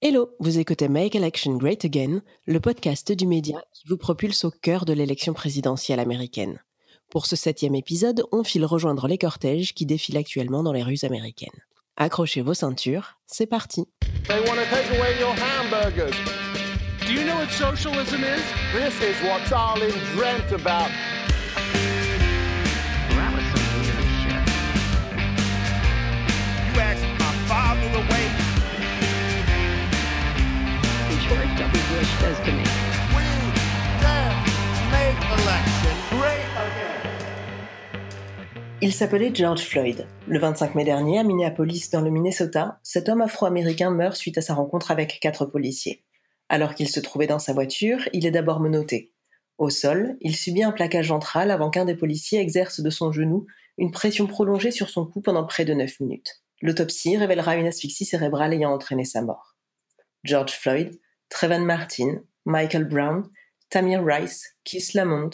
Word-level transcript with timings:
Hello, 0.00 0.30
vous 0.38 0.60
écoutez 0.60 0.86
Make 0.86 1.16
Election 1.16 1.56
Great 1.56 1.84
Again, 1.84 2.22
le 2.46 2.60
podcast 2.60 3.10
du 3.10 3.26
média 3.26 3.58
qui 3.72 3.82
vous 3.88 3.96
propulse 3.96 4.44
au 4.44 4.52
cœur 4.52 4.84
de 4.84 4.92
l'élection 4.92 5.32
présidentielle 5.32 5.98
américaine. 5.98 6.62
Pour 7.10 7.26
ce 7.26 7.34
septième 7.34 7.74
épisode, 7.74 8.22
on 8.30 8.44
file 8.44 8.64
rejoindre 8.64 9.08
les 9.08 9.18
cortèges 9.18 9.74
qui 9.74 9.86
défilent 9.86 10.16
actuellement 10.18 10.62
dans 10.62 10.72
les 10.72 10.84
rues 10.84 11.02
américaines. 11.02 11.48
Accrochez 11.96 12.42
vos 12.42 12.54
ceintures, 12.54 13.18
c'est 13.26 13.48
parti. 13.48 13.88
They 14.28 14.38
want 14.48 14.54
to 14.54 14.70
take 14.70 14.88
away 14.96 15.18
your 15.18 15.34
hamburgers. 15.34 16.14
Do 17.04 17.12
you 17.12 17.24
know 17.24 17.34
what 17.34 17.50
socialism 17.50 18.22
is? 18.22 18.44
This 18.72 18.94
is 19.02 19.20
what 19.24 19.44
Stalin 19.46 19.90
dreamt 20.14 20.52
about. 20.52 20.92
You 26.72 26.80
asked 26.80 27.02
my 27.18 27.32
father 27.48 27.88
the 27.90 28.12
way. 28.12 28.17
Il 38.80 38.92
s'appelait 38.92 39.34
George 39.34 39.62
Floyd. 39.62 40.06
Le 40.28 40.38
25 40.38 40.74
mai 40.76 40.84
dernier, 40.84 41.18
à 41.18 41.24
Minneapolis, 41.24 41.90
dans 41.90 42.00
le 42.00 42.10
Minnesota, 42.10 42.78
cet 42.82 43.08
homme 43.08 43.20
afro-américain 43.20 43.90
meurt 43.90 44.16
suite 44.16 44.38
à 44.38 44.40
sa 44.40 44.54
rencontre 44.54 44.92
avec 44.92 45.18
quatre 45.20 45.46
policiers. 45.46 46.04
Alors 46.48 46.74
qu'il 46.74 46.88
se 46.88 47.00
trouvait 47.00 47.26
dans 47.26 47.40
sa 47.40 47.52
voiture, 47.52 48.08
il 48.12 48.24
est 48.24 48.30
d'abord 48.30 48.60
menotté. 48.60 49.12
Au 49.58 49.68
sol, 49.68 50.16
il 50.20 50.36
subit 50.36 50.62
un 50.62 50.70
plaquage 50.70 51.08
ventral 51.08 51.50
avant 51.50 51.70
qu'un 51.70 51.84
des 51.84 51.96
policiers 51.96 52.40
exerce 52.40 52.80
de 52.80 52.90
son 52.90 53.10
genou 53.10 53.46
une 53.78 53.90
pression 53.90 54.26
prolongée 54.26 54.70
sur 54.70 54.88
son 54.88 55.04
cou 55.04 55.20
pendant 55.20 55.44
près 55.44 55.64
de 55.64 55.74
9 55.74 56.00
minutes. 56.00 56.42
L'autopsie 56.62 57.16
révélera 57.16 57.56
une 57.56 57.66
asphyxie 57.66 58.04
cérébrale 58.04 58.54
ayant 58.54 58.72
entraîné 58.72 59.04
sa 59.04 59.22
mort. 59.22 59.56
George 60.24 60.52
Floyd, 60.52 60.98
Trayvon 61.28 61.60
Martin, 61.60 62.22
Michael 62.44 62.84
Brown, 62.84 63.28
Tamir 63.70 64.04
Rice, 64.04 64.56
Keith 64.64 64.94
Lamont, 64.94 65.30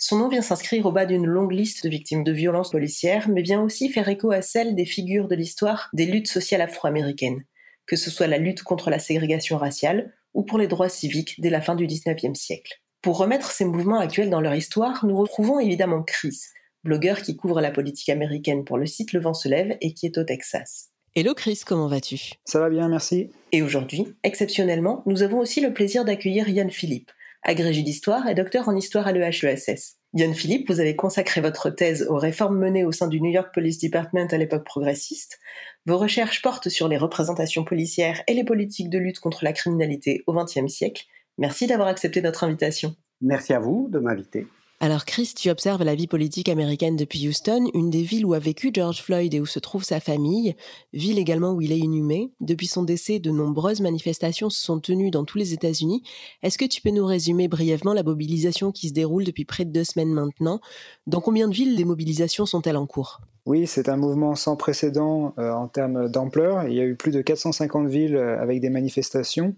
son 0.00 0.18
nom 0.18 0.28
vient 0.28 0.42
s'inscrire 0.42 0.86
au 0.86 0.92
bas 0.92 1.06
d'une 1.06 1.26
longue 1.26 1.50
liste 1.50 1.82
de 1.82 1.88
victimes 1.88 2.22
de 2.22 2.30
violences 2.30 2.70
policières, 2.70 3.28
mais 3.28 3.42
vient 3.42 3.60
aussi 3.60 3.90
faire 3.90 4.08
écho 4.08 4.30
à 4.30 4.42
celle 4.42 4.76
des 4.76 4.86
figures 4.86 5.26
de 5.26 5.34
l'histoire 5.34 5.88
des 5.92 6.06
luttes 6.06 6.28
sociales 6.28 6.60
afro-américaines, 6.60 7.44
que 7.84 7.96
ce 7.96 8.08
soit 8.08 8.28
la 8.28 8.38
lutte 8.38 8.62
contre 8.62 8.90
la 8.90 9.00
ségrégation 9.00 9.58
raciale 9.58 10.14
ou 10.34 10.44
pour 10.44 10.58
les 10.58 10.68
droits 10.68 10.88
civiques 10.88 11.40
dès 11.40 11.50
la 11.50 11.60
fin 11.60 11.74
du 11.74 11.86
XIXe 11.86 12.38
siècle. 12.38 12.80
Pour 13.02 13.18
remettre 13.18 13.50
ces 13.50 13.64
mouvements 13.64 13.98
actuels 13.98 14.30
dans 14.30 14.40
leur 14.40 14.54
histoire, 14.54 15.04
nous 15.04 15.16
retrouvons 15.16 15.58
évidemment 15.58 16.04
Chris, 16.04 16.42
blogueur 16.84 17.22
qui 17.22 17.36
couvre 17.36 17.60
la 17.60 17.72
politique 17.72 18.08
américaine 18.08 18.64
pour 18.64 18.78
le 18.78 18.86
site 18.86 19.12
Le 19.12 19.20
Vent 19.20 19.34
se 19.34 19.48
lève 19.48 19.76
et 19.80 19.94
qui 19.94 20.06
est 20.06 20.18
au 20.18 20.22
Texas. 20.22 20.90
Hello 21.16 21.34
Chris, 21.34 21.62
comment 21.66 21.88
vas-tu? 21.88 22.32
Ça 22.44 22.60
va 22.60 22.68
bien, 22.68 22.88
merci. 22.88 23.30
Et 23.50 23.62
aujourd'hui, 23.62 24.14
exceptionnellement, 24.24 25.02
nous 25.06 25.22
avons 25.22 25.38
aussi 25.38 25.60
le 25.60 25.72
plaisir 25.72 26.04
d'accueillir 26.04 26.48
Yann 26.48 26.70
Philippe, 26.70 27.10
agrégé 27.42 27.82
d'histoire 27.82 28.28
et 28.28 28.34
docteur 28.34 28.68
en 28.68 28.76
histoire 28.76 29.06
à 29.06 29.12
l'EHESS. 29.12 29.96
Yann 30.14 30.34
Philippe, 30.34 30.70
vous 30.70 30.80
avez 30.80 30.96
consacré 30.96 31.40
votre 31.40 31.70
thèse 31.70 32.06
aux 32.08 32.18
réformes 32.18 32.58
menées 32.58 32.84
au 32.84 32.92
sein 32.92 33.08
du 33.08 33.20
New 33.20 33.30
York 33.30 33.52
Police 33.52 33.78
Department 33.78 34.28
à 34.30 34.36
l'époque 34.36 34.64
progressiste. 34.64 35.38
Vos 35.86 35.98
recherches 35.98 36.42
portent 36.42 36.68
sur 36.68 36.88
les 36.88 36.98
représentations 36.98 37.64
policières 37.64 38.22
et 38.26 38.34
les 38.34 38.44
politiques 38.44 38.90
de 38.90 38.98
lutte 38.98 39.20
contre 39.20 39.44
la 39.44 39.52
criminalité 39.52 40.24
au 40.26 40.34
XXe 40.34 40.72
siècle. 40.72 41.04
Merci 41.38 41.66
d'avoir 41.66 41.88
accepté 41.88 42.20
notre 42.20 42.44
invitation. 42.44 42.94
Merci 43.20 43.54
à 43.54 43.60
vous 43.60 43.88
de 43.90 43.98
m'inviter. 43.98 44.46
Alors 44.80 45.04
Chris, 45.04 45.32
tu 45.36 45.50
observes 45.50 45.82
la 45.82 45.96
vie 45.96 46.06
politique 46.06 46.48
américaine 46.48 46.94
depuis 46.94 47.26
Houston, 47.26 47.68
une 47.74 47.90
des 47.90 48.02
villes 48.02 48.24
où 48.24 48.34
a 48.34 48.38
vécu 48.38 48.70
George 48.72 49.02
Floyd 49.02 49.34
et 49.34 49.40
où 49.40 49.46
se 49.46 49.58
trouve 49.58 49.82
sa 49.82 49.98
famille, 49.98 50.54
ville 50.92 51.18
également 51.18 51.50
où 51.50 51.60
il 51.60 51.72
est 51.72 51.78
inhumé. 51.78 52.30
Depuis 52.40 52.68
son 52.68 52.84
décès, 52.84 53.18
de 53.18 53.32
nombreuses 53.32 53.80
manifestations 53.80 54.50
se 54.50 54.62
sont 54.62 54.78
tenues 54.78 55.10
dans 55.10 55.24
tous 55.24 55.36
les 55.36 55.52
États-Unis. 55.52 56.04
Est-ce 56.44 56.58
que 56.58 56.64
tu 56.64 56.80
peux 56.80 56.90
nous 56.90 57.04
résumer 57.06 57.48
brièvement 57.48 57.92
la 57.92 58.04
mobilisation 58.04 58.70
qui 58.70 58.86
se 58.88 58.94
déroule 58.94 59.24
depuis 59.24 59.44
près 59.44 59.64
de 59.64 59.72
deux 59.72 59.82
semaines 59.82 60.12
maintenant? 60.12 60.60
Dans 61.08 61.20
combien 61.20 61.48
de 61.48 61.54
villes 61.54 61.74
les 61.74 61.84
mobilisations 61.84 62.46
sont-elles 62.46 62.76
en 62.76 62.86
cours? 62.86 63.20
Oui, 63.46 63.66
c'est 63.66 63.88
un 63.88 63.96
mouvement 63.96 64.34
sans 64.34 64.56
précédent 64.56 65.34
euh, 65.38 65.50
en 65.50 65.66
termes 65.66 66.08
d'ampleur. 66.08 66.68
Il 66.68 66.74
y 66.74 66.80
a 66.80 66.84
eu 66.84 66.94
plus 66.94 67.12
de 67.12 67.22
450 67.22 67.88
villes 67.88 68.14
euh, 68.14 68.40
avec 68.40 68.60
des 68.60 68.68
manifestations. 68.68 69.56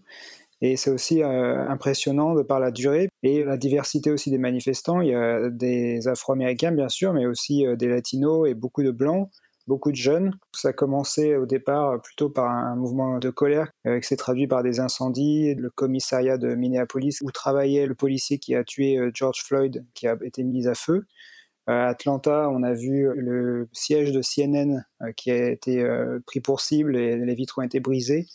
Et 0.62 0.76
c'est 0.76 0.90
aussi 0.90 1.22
euh, 1.22 1.66
impressionnant 1.68 2.34
de 2.34 2.42
par 2.42 2.60
la 2.60 2.70
durée 2.70 3.08
et 3.22 3.44
la 3.44 3.56
diversité 3.56 4.10
aussi 4.10 4.30
des 4.30 4.38
manifestants. 4.38 5.00
Il 5.00 5.08
y 5.08 5.14
a 5.14 5.48
des 5.48 6.06
Afro-Américains, 6.06 6.72
bien 6.72 6.88
sûr, 6.88 7.14
mais 7.14 7.26
aussi 7.26 7.66
euh, 7.66 7.76
des 7.76 7.88
Latinos 7.88 8.46
et 8.46 8.52
beaucoup 8.52 8.82
de 8.82 8.90
Blancs, 8.90 9.30
beaucoup 9.66 9.90
de 9.90 9.96
jeunes. 9.96 10.34
Ça 10.54 10.68
a 10.68 10.72
commencé 10.74 11.34
au 11.36 11.46
départ 11.46 12.02
plutôt 12.02 12.28
par 12.28 12.50
un 12.50 12.76
mouvement 12.76 13.18
de 13.18 13.30
colère 13.30 13.70
euh, 13.86 14.00
qui 14.00 14.08
s'est 14.08 14.16
traduit 14.16 14.46
par 14.46 14.62
des 14.62 14.80
incendies. 14.80 15.54
Le 15.54 15.70
commissariat 15.70 16.36
de 16.36 16.54
Minneapolis 16.54 17.22
où 17.22 17.30
travaillait 17.30 17.86
le 17.86 17.94
policier 17.94 18.38
qui 18.38 18.54
a 18.54 18.62
tué 18.62 18.98
George 19.14 19.42
Floyd, 19.42 19.86
qui 19.94 20.06
a 20.06 20.18
été 20.22 20.44
mis 20.44 20.68
à 20.68 20.74
feu. 20.74 21.06
À 21.66 21.86
Atlanta, 21.88 22.50
on 22.50 22.62
a 22.64 22.74
vu 22.74 23.08
le 23.14 23.68
siège 23.72 24.12
de 24.12 24.20
CNN 24.22 24.82
qui 25.16 25.30
a 25.30 25.50
été 25.50 25.86
pris 26.26 26.40
pour 26.40 26.60
cible 26.60 26.96
et 26.96 27.16
les 27.16 27.34
vitres 27.34 27.58
ont 27.58 27.62
été 27.62 27.78
brisées 27.80 28.26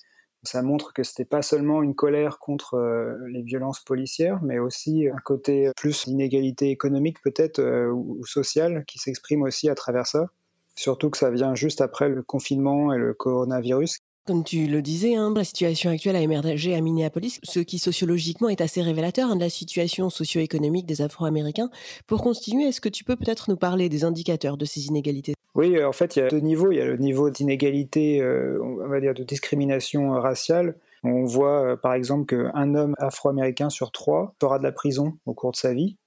ça 0.47 0.61
montre 0.61 0.93
que 0.93 1.03
c'était 1.03 1.25
pas 1.25 1.41
seulement 1.41 1.83
une 1.83 1.95
colère 1.95 2.39
contre 2.39 2.75
euh, 2.75 3.15
les 3.27 3.41
violences 3.41 3.81
policières, 3.81 4.41
mais 4.43 4.59
aussi 4.59 5.07
un 5.07 5.19
côté 5.23 5.71
plus 5.75 6.07
d'inégalité 6.07 6.69
économique 6.69 7.21
peut-être 7.21 7.59
euh, 7.59 7.89
ou, 7.89 8.17
ou 8.19 8.25
sociale 8.25 8.83
qui 8.85 8.99
s'exprime 8.99 9.43
aussi 9.43 9.69
à 9.69 9.75
travers 9.75 10.07
ça. 10.07 10.27
Surtout 10.75 11.09
que 11.09 11.17
ça 11.17 11.31
vient 11.31 11.55
juste 11.55 11.81
après 11.81 12.09
le 12.09 12.21
confinement 12.21 12.93
et 12.93 12.97
le 12.97 13.13
coronavirus. 13.13 13.99
Comme 14.25 14.43
tu 14.43 14.65
le 14.65 14.81
disais, 14.81 15.13
hein, 15.13 15.31
la 15.35 15.43
situation 15.43 15.91
actuelle 15.91 16.15
a 16.15 16.19
émergé 16.19 16.73
à 16.73 16.81
Minneapolis, 16.81 17.39
ce 17.43 17.59
qui 17.59 17.77
sociologiquement 17.77 18.49
est 18.49 18.59
assez 18.59 18.81
révélateur 18.81 19.29
hein, 19.29 19.35
de 19.35 19.41
la 19.41 19.51
situation 19.51 20.09
socio-économique 20.09 20.87
des 20.87 21.03
Afro-Américains. 21.03 21.69
Pour 22.07 22.23
continuer, 22.23 22.63
est-ce 22.63 22.81
que 22.81 22.89
tu 22.89 23.03
peux 23.03 23.15
peut-être 23.15 23.51
nous 23.51 23.55
parler 23.55 23.87
des 23.87 24.03
indicateurs 24.03 24.57
de 24.57 24.65
ces 24.65 24.87
inégalités? 24.87 25.35
Oui, 25.53 25.83
en 25.83 25.91
fait, 25.91 26.15
il 26.15 26.19
y 26.19 26.21
a 26.23 26.27
deux 26.27 26.39
niveaux. 26.39 26.71
Il 26.71 26.79
y 26.79 26.81
a 26.81 26.85
le 26.85 26.97
niveau 26.97 27.29
d'inégalité, 27.29 28.19
euh, 28.19 28.59
on 28.63 28.87
va 28.87 28.99
dire, 28.99 29.13
de 29.13 29.23
discrimination 29.23 30.13
raciale. 30.13 30.75
On 31.03 31.23
voit 31.25 31.61
euh, 31.61 31.75
par 31.75 31.93
exemple 31.93 32.25
qu'un 32.25 32.73
homme 32.73 32.95
afro-américain 32.97 33.69
sur 33.69 33.91
trois 33.91 34.33
fera 34.41 34.57
de 34.57 34.63
la 34.63 34.71
prison 34.71 35.19
au 35.27 35.35
cours 35.35 35.51
de 35.51 35.57
sa 35.57 35.71
vie. 35.71 35.97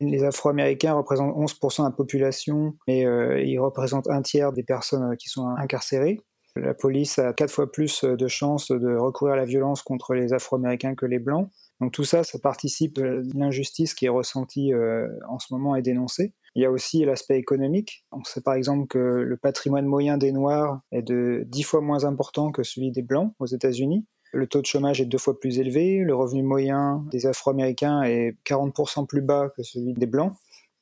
Les 0.00 0.24
Afro-Américains 0.24 0.94
représentent 0.94 1.36
11% 1.36 1.82
de 1.82 1.88
la 1.90 1.90
population, 1.92 2.74
mais 2.88 3.06
euh, 3.06 3.40
ils 3.40 3.58
représentent 3.58 4.08
un 4.10 4.22
tiers 4.22 4.52
des 4.52 4.64
personnes 4.64 5.16
qui 5.16 5.28
sont 5.28 5.46
incarcérées. 5.46 6.20
La 6.56 6.74
police 6.74 7.18
a 7.18 7.32
quatre 7.32 7.50
fois 7.50 7.70
plus 7.70 8.04
de 8.04 8.28
chances 8.28 8.70
de 8.70 8.96
recourir 8.96 9.34
à 9.34 9.36
la 9.36 9.44
violence 9.44 9.82
contre 9.82 10.14
les 10.14 10.32
Afro-Américains 10.32 10.94
que 10.94 11.06
les 11.06 11.18
Blancs. 11.18 11.50
Donc 11.80 11.92
tout 11.92 12.04
ça, 12.04 12.24
ça 12.24 12.38
participe 12.38 12.94
de 12.94 13.22
l'injustice 13.34 13.94
qui 13.94 14.06
est 14.06 14.10
ressentie 14.10 14.72
euh, 14.72 15.08
en 15.28 15.38
ce 15.38 15.52
moment 15.52 15.76
et 15.76 15.82
dénoncée. 15.82 16.34
Il 16.54 16.62
y 16.62 16.64
a 16.64 16.70
aussi 16.70 17.04
l'aspect 17.04 17.38
économique. 17.38 18.04
On 18.10 18.24
sait 18.24 18.40
par 18.40 18.54
exemple 18.54 18.88
que 18.88 18.98
le 18.98 19.36
patrimoine 19.36 19.86
moyen 19.86 20.18
des 20.18 20.32
Noirs 20.32 20.80
est 20.90 21.02
de 21.02 21.44
dix 21.46 21.62
fois 21.62 21.80
moins 21.80 22.04
important 22.04 22.50
que 22.50 22.62
celui 22.62 22.90
des 22.90 23.02
Blancs 23.02 23.32
aux 23.38 23.46
États-Unis. 23.46 24.06
Le 24.32 24.46
taux 24.46 24.60
de 24.60 24.66
chômage 24.66 25.00
est 25.00 25.06
deux 25.06 25.18
fois 25.18 25.38
plus 25.38 25.58
élevé, 25.58 25.98
le 25.98 26.14
revenu 26.14 26.42
moyen 26.42 27.04
des 27.10 27.26
Afro-Américains 27.26 28.02
est 28.02 28.36
40% 28.44 29.06
plus 29.06 29.22
bas 29.22 29.50
que 29.56 29.62
celui 29.62 29.94
des 29.94 30.06
Blancs. 30.06 30.34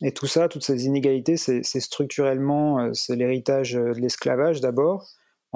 Et 0.03 0.13
tout 0.13 0.27
ça, 0.27 0.49
toutes 0.49 0.65
ces 0.65 0.87
inégalités, 0.87 1.37
c'est 1.37 1.63
structurellement, 1.63 2.81
euh, 2.81 2.91
c'est 2.93 3.17
l'héritage 3.17 3.73
de 3.75 3.93
l'esclavage 3.93 4.61
d'abord, 4.61 5.07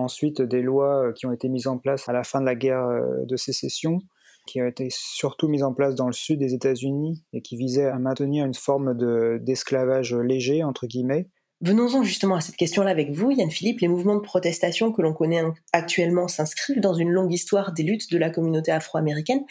Ensuite, 0.00 0.40
des 0.40 0.62
lois 0.62 1.08
euh, 1.08 1.12
qui 1.12 1.26
ont 1.26 1.32
été 1.32 1.50
mises 1.50 1.66
en 1.66 1.76
place 1.76 2.08
à 2.08 2.12
la 2.12 2.24
fin 2.24 2.40
de 2.40 2.46
la 2.46 2.54
guerre 2.54 2.86
euh, 2.86 3.24
de 3.26 3.36
sécession, 3.36 3.98
qui 4.46 4.62
ont 4.62 4.66
été 4.66 4.88
surtout 4.90 5.46
mises 5.46 5.62
en 5.62 5.74
place 5.74 5.94
dans 5.94 6.06
le 6.06 6.14
sud 6.14 6.38
des 6.38 6.54
États-Unis 6.54 7.22
et 7.34 7.42
qui 7.42 7.56
visaient 7.56 7.84
à 7.84 7.98
maintenir 7.98 8.46
une 8.46 8.54
forme 8.54 8.96
d'esclavage 9.38 10.14
léger, 10.14 10.64
entre 10.64 10.86
guillemets, 10.86 11.28
Venons-en 11.62 12.02
justement 12.02 12.36
à 12.36 12.40
cette 12.40 12.56
question-là 12.56 12.90
avec 12.90 13.10
vous, 13.10 13.32
Yann 13.32 13.50
Philippe. 13.50 13.80
Les 13.80 13.88
mouvements 13.88 14.14
de 14.14 14.22
protestation 14.22 14.92
que 14.92 15.02
l'on 15.02 15.12
connaît 15.12 15.42
actuellement 15.74 16.26
s'inscrivent 16.26 16.80
dans 16.80 16.94
une 16.94 17.10
longue 17.10 17.34
histoire 17.34 17.72
des 17.74 17.82
luttes 17.82 18.10
de 18.10 18.16
la 18.16 18.30
communauté 18.30 18.72
afro-américaine. 18.72 19.42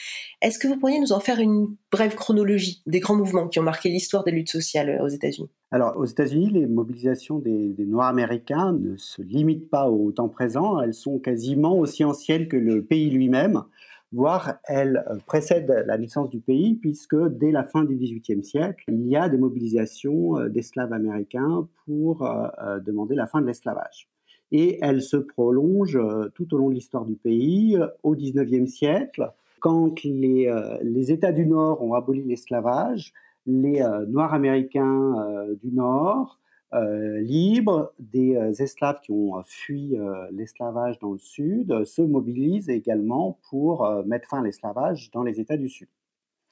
Est-ce 0.41 0.57
que 0.57 0.67
vous 0.67 0.75
pourriez 0.77 0.99
nous 0.99 1.11
en 1.11 1.19
faire 1.19 1.39
une 1.39 1.75
brève 1.91 2.15
chronologie 2.15 2.81
des 2.87 2.99
grands 2.99 3.15
mouvements 3.15 3.47
qui 3.47 3.59
ont 3.59 3.63
marqué 3.63 3.89
l'histoire 3.89 4.23
des 4.23 4.31
luttes 4.31 4.49
sociales 4.49 4.99
aux 5.03 5.07
États-Unis? 5.07 5.51
Alors, 5.69 5.97
aux 5.97 6.05
États-Unis, 6.05 6.49
les 6.51 6.65
mobilisations 6.65 7.37
des, 7.37 7.73
des, 7.73 7.85
Noirs 7.85 8.07
américains 8.07 8.73
ne 8.73 8.97
se 8.97 9.21
limitent 9.21 9.69
pas 9.69 9.87
au 9.87 10.11
temps 10.11 10.29
présent. 10.29 10.81
Elles 10.81 10.95
sont 10.95 11.19
quasiment 11.19 11.77
aussi 11.77 12.03
anciennes 12.03 12.47
que 12.47 12.57
le 12.57 12.83
pays 12.83 13.11
lui-même 13.11 13.65
voire 14.11 14.55
elle 14.65 15.03
euh, 15.09 15.17
précède 15.25 15.83
la 15.85 15.97
naissance 15.97 16.29
du 16.29 16.39
pays, 16.39 16.75
puisque 16.75 17.15
dès 17.15 17.51
la 17.51 17.63
fin 17.63 17.83
du 17.83 17.95
XVIIIe 17.95 18.43
siècle, 18.43 18.85
il 18.87 19.07
y 19.07 19.15
a 19.15 19.29
des 19.29 19.37
mobilisations 19.37 20.37
euh, 20.37 20.49
d'esclaves 20.49 20.93
américains 20.93 21.67
pour 21.85 22.25
euh, 22.25 22.79
demander 22.79 23.15
la 23.15 23.27
fin 23.27 23.41
de 23.41 23.47
l'esclavage. 23.47 24.07
Et 24.51 24.79
elle 24.81 25.01
se 25.01 25.17
prolonge 25.17 25.99
tout 26.33 26.55
au 26.55 26.57
long 26.57 26.69
de 26.69 26.73
l'histoire 26.73 27.05
du 27.05 27.15
pays, 27.15 27.77
au 28.01 28.15
XIXe 28.15 28.67
siècle, 28.67 29.31
quand 29.59 30.01
les, 30.03 31.11
États 31.11 31.31
du 31.31 31.45
Nord 31.45 31.83
ont 31.83 31.93
aboli 31.93 32.23
l'esclavage, 32.23 33.13
les 33.45 33.83
Noirs 34.07 34.33
américains 34.33 35.13
du 35.61 35.71
Nord 35.71 36.39
libres, 36.73 37.93
des 37.99 38.35
euh, 38.35 38.51
esclaves 38.53 38.99
qui 39.01 39.11
ont 39.11 39.41
fui 39.43 39.97
l'esclavage 40.31 40.99
dans 40.99 41.13
le 41.13 41.17
Sud, 41.17 41.83
se 41.85 42.01
mobilisent 42.01 42.69
également 42.69 43.39
pour 43.49 43.89
mettre 44.05 44.27
fin 44.27 44.39
à 44.39 44.43
l'esclavage 44.43 45.09
dans 45.11 45.23
les 45.23 45.39
États 45.39 45.57
du 45.57 45.69
Sud. 45.69 45.87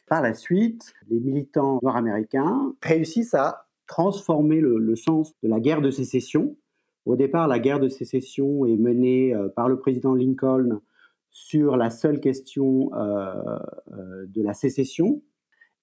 Par 0.08 0.22
la 0.22 0.34
suite, 0.34 0.94
les 1.10 1.19
militants 1.19 1.80
nord-américains 1.84 2.74
réussissent 2.81 3.34
à 3.34 3.68
transformer 3.88 4.60
le, 4.60 4.78
le, 4.78 4.96
sens 4.96 5.34
de 5.44 5.50
la 5.50 5.60
guerre 5.60 5.81
de 5.81 5.92
sécession. 5.92 6.56
Au 7.06 7.16
départ, 7.16 7.48
la 7.48 7.60
guerre 7.60 7.80
de 7.80 7.90
sécession 7.90 8.66
est 8.66 8.78
menée 8.78 9.36
par 9.56 9.69
le 9.69 9.80
président 9.80 10.14
Lincoln 10.14 10.81
sur 11.30 11.78
la 11.78 11.90
seule 11.90 12.19
question 12.19 12.90
de 12.90 14.42
la 14.42 14.54
sécession, 14.54 15.22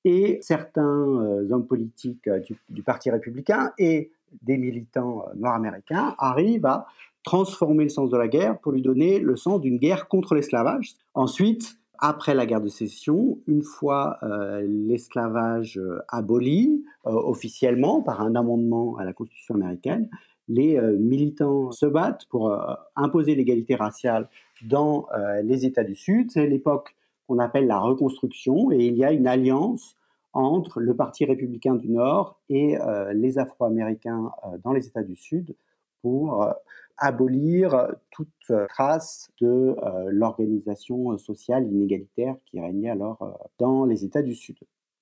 et 0.05 0.39
certains 0.43 1.07
hommes 1.51 1.67
politiques 1.67 2.29
du, 2.29 2.57
du, 2.69 2.83
Parti 2.83 3.11
républicain 3.11 3.73
et 3.79 4.11
des 4.43 4.57
militants 4.57 5.25
euh, 5.27 5.35
nord-américains 5.37 6.15
arrivent 6.19 6.67
à 6.67 6.87
transformer 7.23 7.85
le 7.85 7.91
sens 7.91 8.11
de 8.11 8.17
la 8.17 8.29
guerre 8.29 8.59
pour 8.59 8.73
lui 8.73 8.83
donner 8.83 9.19
le 9.19 9.37
sens 9.37 9.61
d'une 9.61 9.79
guerre 9.79 10.09
contre 10.09 10.35
l'esclavage. 10.35 10.95
Ensuite, 11.15 11.79
après 11.99 12.35
la 12.35 12.45
guerre 12.45 12.61
de 12.61 12.69
sécession, 12.69 13.39
une 13.47 13.63
fois 13.63 14.19
euh, 14.23 14.67
l'esclavage 14.69 15.79
euh, 15.79 16.01
aboli 16.09 16.85
officiellement 17.05 18.03
par 18.03 18.21
un 18.21 18.35
amendement 18.35 18.97
à 18.97 19.05
la 19.05 19.13
Constitution 19.13 19.55
américaine, 19.55 20.09
les 20.49 20.79
militants 20.99 21.71
se 21.71 21.87
battent 21.87 22.27
pour 22.29 22.55
imposer 22.97 23.35
l'égalité 23.35 23.77
raciale 23.77 24.29
dans 24.63 25.07
les 25.43 25.65
États 25.65 25.85
du 25.85 25.95
Sud. 25.95 26.31
C'est 26.31 26.47
l'époque 26.47 26.95
qu'on 27.27 27.39
appelle 27.39 27.67
la 27.67 27.79
reconstruction 27.79 28.71
et 28.71 28.85
il 28.85 28.95
y 28.95 29.05
a 29.05 29.13
une 29.13 29.27
alliance 29.27 29.97
entre 30.35 30.81
le 30.81 30.95
Parti 30.95 31.25
républicain 31.25 31.77
du 31.77 31.89
Nord 31.89 32.41
et 32.49 32.79
euh, 32.81 33.13
les 33.13 33.39
Afro-Américains 33.39 34.33
euh, 34.45 34.59
dans 34.63 34.73
les 34.73 34.87
États 34.87 35.03
du 35.03 35.17
Sud 35.17 35.57
pour 36.03 36.43
euh, 36.43 36.53
abolir 36.99 37.89
toute 38.11 38.53
trace 38.69 39.29
de 39.41 39.75
l'organisation 40.11 41.19
sociale 41.19 41.67
inégalitaire 41.67 42.37
qui 42.47 42.61
régnait 42.61 42.91
alors 42.91 43.51
dans 43.59 43.85
les 43.85 44.05
États 44.05 44.23
du 44.23 44.37
Sud. 44.37 44.57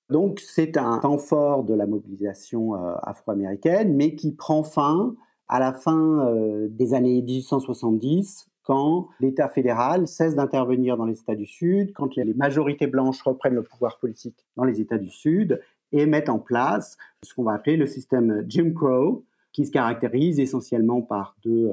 Donc 0.09 0.39
c'est 0.39 0.75
un 0.77 0.97
temps 0.97 1.19
fort 1.19 1.63
de 1.63 1.75
la 1.75 1.85
mobilisation 1.85 2.73
afro-américaine, 2.73 3.95
mais 3.95 4.15
qui 4.15 4.31
prend 4.31 4.63
fin 4.63 5.13
à 5.47 5.59
la 5.59 5.71
fin 5.71 6.33
des 6.67 6.95
années 6.95 7.21
1870 7.21 8.49
quand 8.63 9.09
l'État 9.19 9.49
fédéral 9.49 10.07
cesse 10.07 10.35
d'intervenir 10.35 10.97
dans 10.97 11.05
les 11.05 11.19
États 11.19 11.35
du 11.35 11.45
Sud, 11.45 11.93
quand 11.93 12.15
les 12.15 12.33
majorités 12.33 12.87
blanches 12.87 13.21
reprennent 13.21 13.55
le 13.55 13.63
pouvoir 13.63 13.99
politique 13.99 14.45
dans 14.55 14.63
les 14.63 14.79
États 14.79 14.97
du 14.97 15.09
Sud 15.09 15.61
et 15.91 16.05
mettent 16.05 16.29
en 16.29 16.39
place 16.39 16.97
ce 17.23 17.33
qu'on 17.33 17.43
va 17.43 17.53
appeler 17.53 17.77
le 17.77 17.85
système 17.85 18.43
Jim 18.47 18.71
Crow, 18.73 19.23
qui 19.53 19.65
se 19.65 19.71
caractérise 19.71 20.39
essentiellement 20.39 21.01
par 21.01 21.35
deux, 21.43 21.71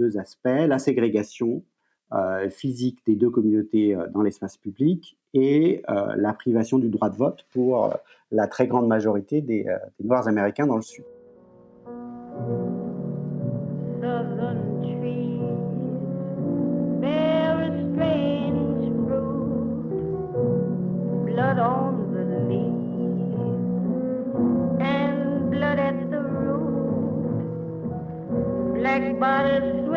euh, 0.00 0.18
aspects, 0.18 0.46
la 0.46 0.78
ségrégation 0.78 1.62
euh, 2.12 2.48
physique 2.48 2.98
des 3.06 3.14
deux 3.14 3.30
communautés 3.30 3.94
euh, 3.94 4.08
dans 4.08 4.22
l'espace 4.22 4.56
public 4.56 5.16
et 5.34 5.82
la 6.16 6.32
privation 6.32 6.80
du 6.80 6.88
droit 6.88 7.08
de 7.08 7.16
vote 7.16 7.46
pour 7.52 7.94
la 8.32 8.48
très 8.48 8.66
grande 8.66 8.88
majorité 8.88 9.40
des, 9.40 9.64
Noirs 10.02 10.26
américains 10.26 10.66
dans 10.66 10.74
le 10.74 10.82
Sud. 10.82 11.04
On 21.60 22.12
the 22.14 22.24
leaf 22.48 22.74
and 24.80 25.50
blood 25.50 25.78
at 25.78 26.10
the 26.10 26.20
root. 26.20 26.64
Black 28.80 29.18
bodies 29.20 29.89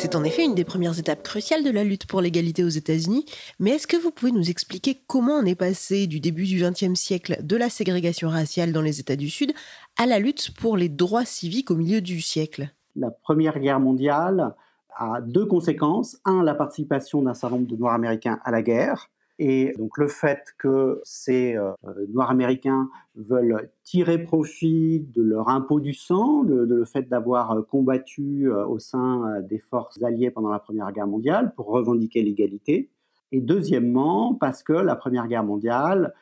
C'est 0.00 0.14
en 0.14 0.22
effet 0.22 0.44
une 0.44 0.54
des 0.54 0.64
premières 0.64 0.96
étapes 0.96 1.24
cruciales 1.24 1.64
de 1.64 1.70
la 1.70 1.82
lutte 1.82 2.06
pour 2.06 2.20
l'égalité 2.20 2.62
aux 2.62 2.68
États-Unis, 2.68 3.26
mais 3.58 3.70
est-ce 3.70 3.88
que 3.88 3.96
vous 3.96 4.12
pouvez 4.12 4.30
nous 4.30 4.48
expliquer 4.48 4.96
comment 5.08 5.32
on 5.32 5.44
est 5.44 5.56
passé 5.56 6.06
du 6.06 6.20
début 6.20 6.44
du 6.44 6.62
XXe 6.62 6.94
siècle 6.94 7.38
de 7.42 7.56
la 7.56 7.68
ségrégation 7.68 8.28
raciale 8.28 8.72
dans 8.72 8.80
les 8.80 9.00
États 9.00 9.16
du 9.16 9.28
Sud 9.28 9.52
à 9.98 10.06
la 10.06 10.20
lutte 10.20 10.52
pour 10.54 10.76
les 10.76 10.88
droits 10.88 11.24
civiques 11.24 11.72
au 11.72 11.74
milieu 11.74 12.00
du 12.00 12.20
siècle? 12.20 12.72
La 12.94 13.10
Première 13.10 13.58
Guerre 13.58 13.80
mondiale 13.80 14.54
a 14.96 15.20
deux 15.20 15.46
conséquences. 15.46 16.16
Un, 16.24 16.44
la 16.44 16.54
participation 16.54 17.20
d'un 17.20 17.34
certain 17.34 17.56
nombre 17.56 17.68
de 17.68 17.76
Noirs 17.76 17.94
américains 17.94 18.38
à 18.44 18.52
la 18.52 18.62
guerre, 18.62 19.10
et 19.38 19.72
donc 19.78 19.98
le 19.98 20.08
fait 20.08 20.54
que 20.58 21.00
ces 21.04 21.54
euh, 21.56 21.72
Noirs 22.12 22.30
américains 22.30 22.88
veulent 23.14 23.70
tirer 23.84 24.18
profit 24.18 25.06
de 25.14 25.22
leur 25.22 25.48
impôt 25.48 25.78
du 25.78 25.94
sang, 25.94 26.42
de, 26.42 26.54
le 26.56 26.84
fait 26.84 27.08
d'avoir 27.08 27.52
euh, 27.52 27.62
combattu 27.62 28.50
euh, 28.50 28.66
au 28.66 28.80
sein 28.80 29.40
des 29.42 29.58
forces 29.58 30.02
alliées 30.02 30.32
pendant 30.32 30.50
la 30.50 30.58
Première 30.58 30.90
Guerre 30.92 31.06
mondiale 31.06 31.52
pour 31.54 31.66
revendiquer 31.66 32.22
l'égalité. 32.22 32.90
Et 33.30 33.40
deuxièmement, 33.40 34.34
parce 34.34 34.64
que 34.64 34.72
la 34.72 34.96
Première 34.96 35.28
Guerre 35.28 35.44
mondiale 35.44 36.14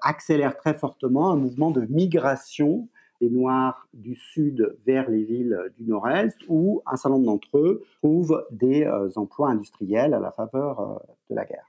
accélère 0.00 0.56
très 0.56 0.72
fortement 0.72 1.30
un 1.30 1.36
mouvement 1.36 1.70
de 1.70 1.82
migration 1.82 2.88
des 3.20 3.28
Noirs 3.28 3.86
du 3.92 4.16
Sud 4.16 4.74
vers 4.86 5.10
les 5.10 5.22
villes 5.22 5.58
du 5.76 5.84
Nord-Est, 5.84 6.38
où 6.48 6.80
un 6.86 6.96
certain 6.96 7.10
nombre 7.10 7.26
d'entre 7.26 7.58
eux 7.58 7.84
trouvent 7.98 8.46
des 8.50 8.90
emplois 9.16 9.50
industriels 9.50 10.14
à 10.14 10.18
la 10.18 10.30
faveur 10.30 11.02
de 11.28 11.34
la 11.34 11.44
guerre. 11.44 11.66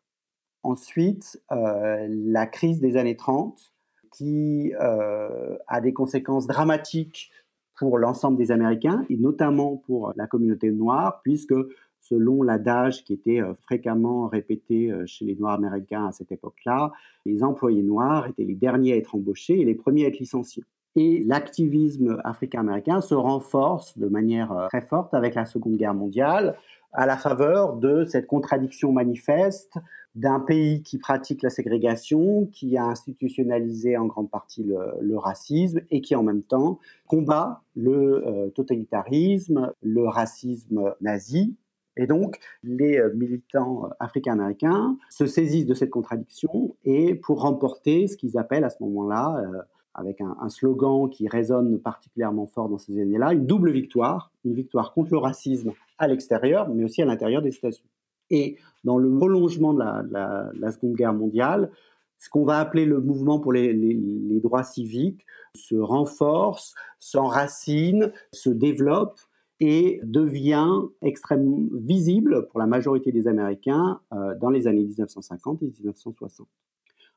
Ensuite, 0.63 1.41
euh, 1.51 2.07
la 2.09 2.45
crise 2.45 2.79
des 2.79 2.97
années 2.97 3.15
30, 3.15 3.73
qui 4.11 4.73
euh, 4.81 5.57
a 5.67 5.81
des 5.81 5.93
conséquences 5.93 6.47
dramatiques 6.47 7.31
pour 7.75 7.97
l'ensemble 7.97 8.37
des 8.37 8.51
Américains, 8.51 9.05
et 9.09 9.17
notamment 9.17 9.77
pour 9.77 10.13
la 10.15 10.25
communauté 10.25 10.71
noire, 10.71 11.21
puisque 11.23 11.53
selon 11.99 12.41
l'adage 12.41 13.03
qui 13.03 13.13
était 13.13 13.41
euh, 13.41 13.53
fréquemment 13.53 14.27
répété 14.27 14.91
chez 15.05 15.25
les 15.25 15.35
Noirs 15.35 15.55
américains 15.55 16.07
à 16.07 16.11
cette 16.11 16.31
époque-là, 16.31 16.91
les 17.25 17.43
employés 17.43 17.83
noirs 17.83 18.27
étaient 18.27 18.45
les 18.45 18.55
derniers 18.55 18.93
à 18.93 18.97
être 18.97 19.15
embauchés 19.15 19.59
et 19.59 19.65
les 19.65 19.75
premiers 19.75 20.05
à 20.05 20.07
être 20.07 20.19
licenciés. 20.19 20.63
Et 20.95 21.21
l'activisme 21.23 22.19
africain-américain 22.23 23.01
se 23.01 23.13
renforce 23.13 23.97
de 23.99 24.07
manière 24.07 24.67
très 24.69 24.81
forte 24.81 25.13
avec 25.13 25.35
la 25.35 25.45
Seconde 25.45 25.77
Guerre 25.77 25.93
mondiale, 25.93 26.57
à 26.93 27.05
la 27.05 27.17
faveur 27.17 27.75
de 27.75 28.05
cette 28.05 28.27
contradiction 28.27 28.91
manifeste 28.91 29.77
d'un 30.15 30.39
pays 30.39 30.81
qui 30.81 30.97
pratique 30.97 31.43
la 31.43 31.51
ségrégation, 31.51 32.47
qui 32.47 32.75
a 32.75 32.85
institutionnalisé 32.85 33.97
en 33.97 34.05
grande 34.05 34.31
partie 34.31 34.63
le, 34.63 35.17
racisme 35.17 35.81
et 35.91 36.01
qui 36.01 36.15
en 36.15 36.23
même 36.23 36.41
temps 36.41 36.79
combat 37.07 37.61
le 37.75 38.25
euh, 38.27 38.49
totalitarisme, 38.49 39.71
le 39.83 40.07
racisme 40.07 40.93
nazi. 41.01 41.55
Et 41.97 42.07
donc, 42.07 42.37
les 42.63 42.97
euh, 42.97 43.13
militants 43.13 43.89
africains-américains 43.99 44.97
se 45.09 45.27
saisissent 45.27 45.65
de 45.65 45.73
cette 45.73 45.89
contradiction 45.89 46.75
et 46.83 47.15
pour 47.15 47.41
remporter 47.41 48.07
ce 48.07 48.17
qu'ils 48.17 48.37
appellent 48.37 48.63
à 48.63 48.69
ce 48.69 48.81
moment-là, 48.81 49.37
euh, 49.37 49.61
avec 49.97 50.21
un, 50.21 50.49
slogan 50.49 51.09
qui 51.09 51.27
résonne 51.27 51.79
particulièrement 51.79 52.45
fort 52.45 52.69
dans 52.69 52.77
ces 52.77 53.01
années-là, 53.01 53.33
une 53.33 53.47
double 53.47 53.71
victoire, 53.71 54.31
une 54.45 54.53
victoire 54.53 54.93
contre 54.93 55.11
le 55.11 55.17
racisme 55.17 55.73
à 55.97 56.07
l'extérieur, 56.07 56.69
mais 56.69 56.83
aussi 56.83 57.01
à 57.01 57.05
l'intérieur 57.05 57.41
des 57.41 57.49
États-Unis. 57.49 57.89
Et 58.29 58.57
dans 58.83 58.99
le 58.99 59.09
prolongement 59.17 59.73
de 59.73 59.79
la, 59.79 60.71
Seconde 60.71 60.93
Guerre 60.93 61.13
mondiale, 61.13 61.71
ce 62.19 62.29
qu'on 62.29 62.45
va 62.45 62.59
appeler 62.59 62.85
le 62.85 63.01
mouvement 63.01 63.39
pour 63.39 63.53
les, 63.53 64.39
droits 64.39 64.63
civiques 64.63 65.25
se 65.55 65.75
renforce, 65.75 66.75
s'enracine, 66.99 68.11
se 68.31 68.51
développe 68.51 69.19
et 69.59 69.99
devient 70.03 70.81
extrêmement 71.01 71.63
visible 71.73 72.47
pour 72.49 72.59
la 72.59 72.67
majorité 72.67 73.11
des 73.11 73.27
Américains 73.27 73.99
euh, 74.13 74.35
dans 74.35 74.51
les 74.51 74.67
années 74.67 74.83
1950 74.83 75.63
et 75.63 75.65
1960. 75.65 76.47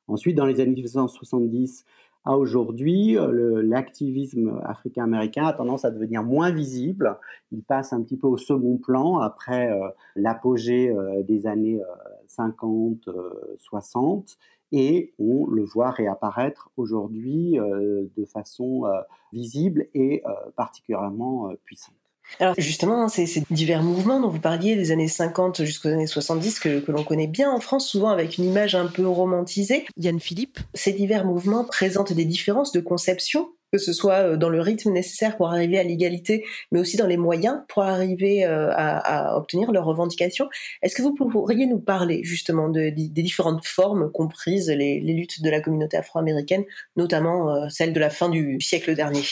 Ensuite, 0.09 0.37
dans 0.37 0.47
les 0.47 0.61
années 0.61 0.73
1970 0.73 1.85
à 2.25 2.37
aujourd'hui, 2.37 3.17
euh, 3.17 3.63
l'activisme 3.63 4.61
africain-américain 4.65 5.47
a 5.47 5.55
tendance 5.55 5.87
à 5.87 5.91
devenir 5.91 6.23
moins 6.23 6.51
visible. 6.51 7.19
Il 7.51 7.63
passe 7.63 7.95
un 7.95 8.03
petit 8.03 8.19
peu 8.19 8.27
au 8.27 8.37
second 8.37 8.77
plan 8.77 9.19
après 9.19 9.71
euh, 9.71 9.89
l'apogée 10.17 10.91
euh, 10.91 11.23
des 11.23 11.47
années 11.47 11.81
50-60 12.29 14.37
et 14.73 15.15
on 15.19 15.47
le 15.47 15.65
voit 15.65 15.91
réapparaître 15.91 16.71
aujourd'hui 16.77 17.59
de 17.59 18.25
façon 18.25 18.85
visible 19.33 19.89
et 19.95 20.23
particulièrement 20.55 21.53
puissante. 21.65 22.00
Alors 22.39 22.55
justement, 22.59 23.09
ces, 23.09 23.27
ces, 23.27 23.43
divers 23.51 23.83
mouvements 23.83 24.21
dont 24.21 24.29
vous 24.29 24.41
parliez 24.41 24.77
des 24.77 24.93
années 24.93 25.09
50 25.09 25.65
jusqu'aux 25.65 25.89
années 25.89 26.07
70 26.07 26.61
que, 26.61 26.81
que 26.81 26.93
l'on 26.93 27.05
connaît 27.05 27.27
bien 27.27 27.51
en 27.51 27.61
France, 27.61 27.89
souvent 27.89 28.11
avec 28.11 28.39
une 28.39 28.45
image 28.45 28.75
un 28.75 28.87
peu 28.87 29.07
romantisée, 29.07 29.87
Yann 29.97 30.21
Philippe, 30.21 30.59
ces 30.75 30.93
divers 30.93 31.25
mouvements 31.25 31.65
présentent 31.65 32.13
des 32.13 32.25
différences 32.25 32.73
de 32.73 32.81
conception 32.81 33.49
que 33.73 33.79
ce 33.79 33.93
soit 33.93 34.33
euh, 34.33 34.37
dans 34.37 34.49
le 34.49 34.61
rythme 34.61 34.91
nécessaire 34.91 35.37
pour 35.37 35.49
arriver 35.49 35.79
à 35.79 35.83
l'égalité, 35.83 36.45
mais 36.73 36.81
aussi 36.81 36.97
dans 36.97 37.07
les 37.07 37.17
moyens 37.17 37.61
pour 37.69 37.83
arriver 37.83 38.45
euh, 38.45 38.71
à, 38.73 39.33
à 39.33 39.37
obtenir 39.37 39.71
leurs 39.73 39.85
revendications. 39.85 40.49
Est-ce 40.83 40.95
que 40.95 41.03
vous 41.03 41.15
pourriez 41.15 41.67
nous 41.67 41.79
parler 41.79 42.23
justement 42.25 42.69
de- 42.69 42.91
des 42.91 43.23
différentes 43.23 43.65
formes 43.65 44.11
comprises 44.11 44.69
les, 44.69 45.01
les 45.01 45.13
luttes 45.13 45.43
de 45.43 45.51
la 45.51 45.61
communauté 45.61 45.97
afro-américaine, 45.97 46.65
notamment 46.97 47.55
euh, 47.55 47.69
celle 47.69 47.93
de 47.93 48.01
la 48.01 48.11
fin 48.11 48.29
du 48.29 48.61
siècle 48.61 48.95
dernier? 48.95 49.23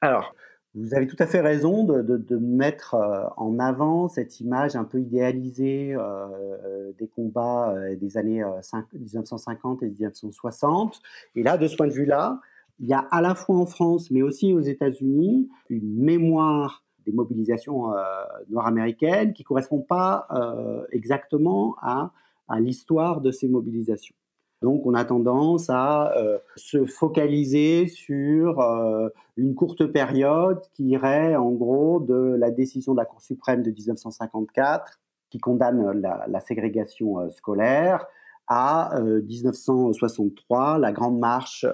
Alors, 0.00 0.34
vous 0.74 0.94
avez 0.94 1.06
tout 1.06 1.16
à 1.18 1.26
fait 1.26 1.40
raison 1.40 1.84
de, 1.84 2.36
mettre 2.36 2.94
euh, 2.94 3.24
en 3.36 3.58
avant 3.58 4.08
cette 4.08 4.40
image 4.40 4.76
un 4.76 4.84
peu 4.84 5.00
idéalisée 5.00 5.94
euh, 5.96 6.92
des 6.98 7.08
combats 7.08 7.74
euh, 7.74 7.96
des 7.96 8.16
années 8.16 8.44
euh, 8.44 8.62
cinq- 8.62 8.92
1950 8.92 9.82
et 9.82 9.86
1960. 9.86 11.00
Et 11.34 11.42
là, 11.42 11.58
de 11.58 11.66
ce 11.66 11.76
point 11.76 11.88
de 11.88 11.92
vue-là, 11.92 12.40
il 12.78 12.86
y 12.86 12.94
a 12.94 13.00
à 13.10 13.20
la 13.20 13.34
fois 13.34 13.56
en 13.56 13.66
France, 13.66 14.10
mais 14.10 14.22
aussi 14.22 14.52
aux 14.52 14.60
États-Unis, 14.60 15.48
une 15.70 16.02
mémoire 16.02 16.84
des 17.04 17.12
mobilisations 17.12 17.92
euh, 17.92 18.02
nord-américaines 18.48 19.32
qui 19.32 19.42
ne 19.42 19.46
correspond 19.46 19.80
pas 19.80 20.26
euh, 20.30 20.84
exactement 20.92 21.74
à 21.82 22.12
l'histoire 22.58 23.20
de 23.20 23.30
ces 23.32 23.48
mobilisations. 23.48 24.14
Donc, 24.62 24.84
on 24.84 24.92
a 24.92 25.04
tendance 25.04 25.70
à 25.70 26.14
euh, 26.18 26.38
se 26.54 26.84
focaliser 26.84 27.86
sur 27.86 28.60
euh, 28.60 29.08
une 29.36 29.54
courte 29.54 29.86
période 29.86 30.60
qui 30.74 30.88
irait 30.88 31.34
en 31.34 31.50
gros 31.52 32.00
de 32.00 32.36
la 32.38 32.50
décision 32.50 32.92
de 32.92 32.98
la 32.98 33.06
Cour 33.06 33.22
suprême 33.22 33.62
de 33.62 33.70
1954 33.70 35.00
qui 35.30 35.38
condamne 35.38 36.02
la, 36.02 36.40
ségrégation 36.40 37.20
euh, 37.20 37.30
scolaire 37.30 38.06
à 38.48 38.98
euh, 38.98 39.22
1963, 39.22 40.78
la 40.78 40.92
grande 40.92 41.18
marche 41.18 41.64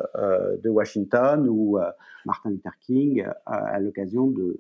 de 0.63 0.69
Washington 0.69 1.49
où 1.49 1.79
Martin 2.27 2.51
Luther 2.51 2.79
King 2.81 3.27
a 3.47 3.81
l'occasion 3.81 4.27
de, 4.27 4.57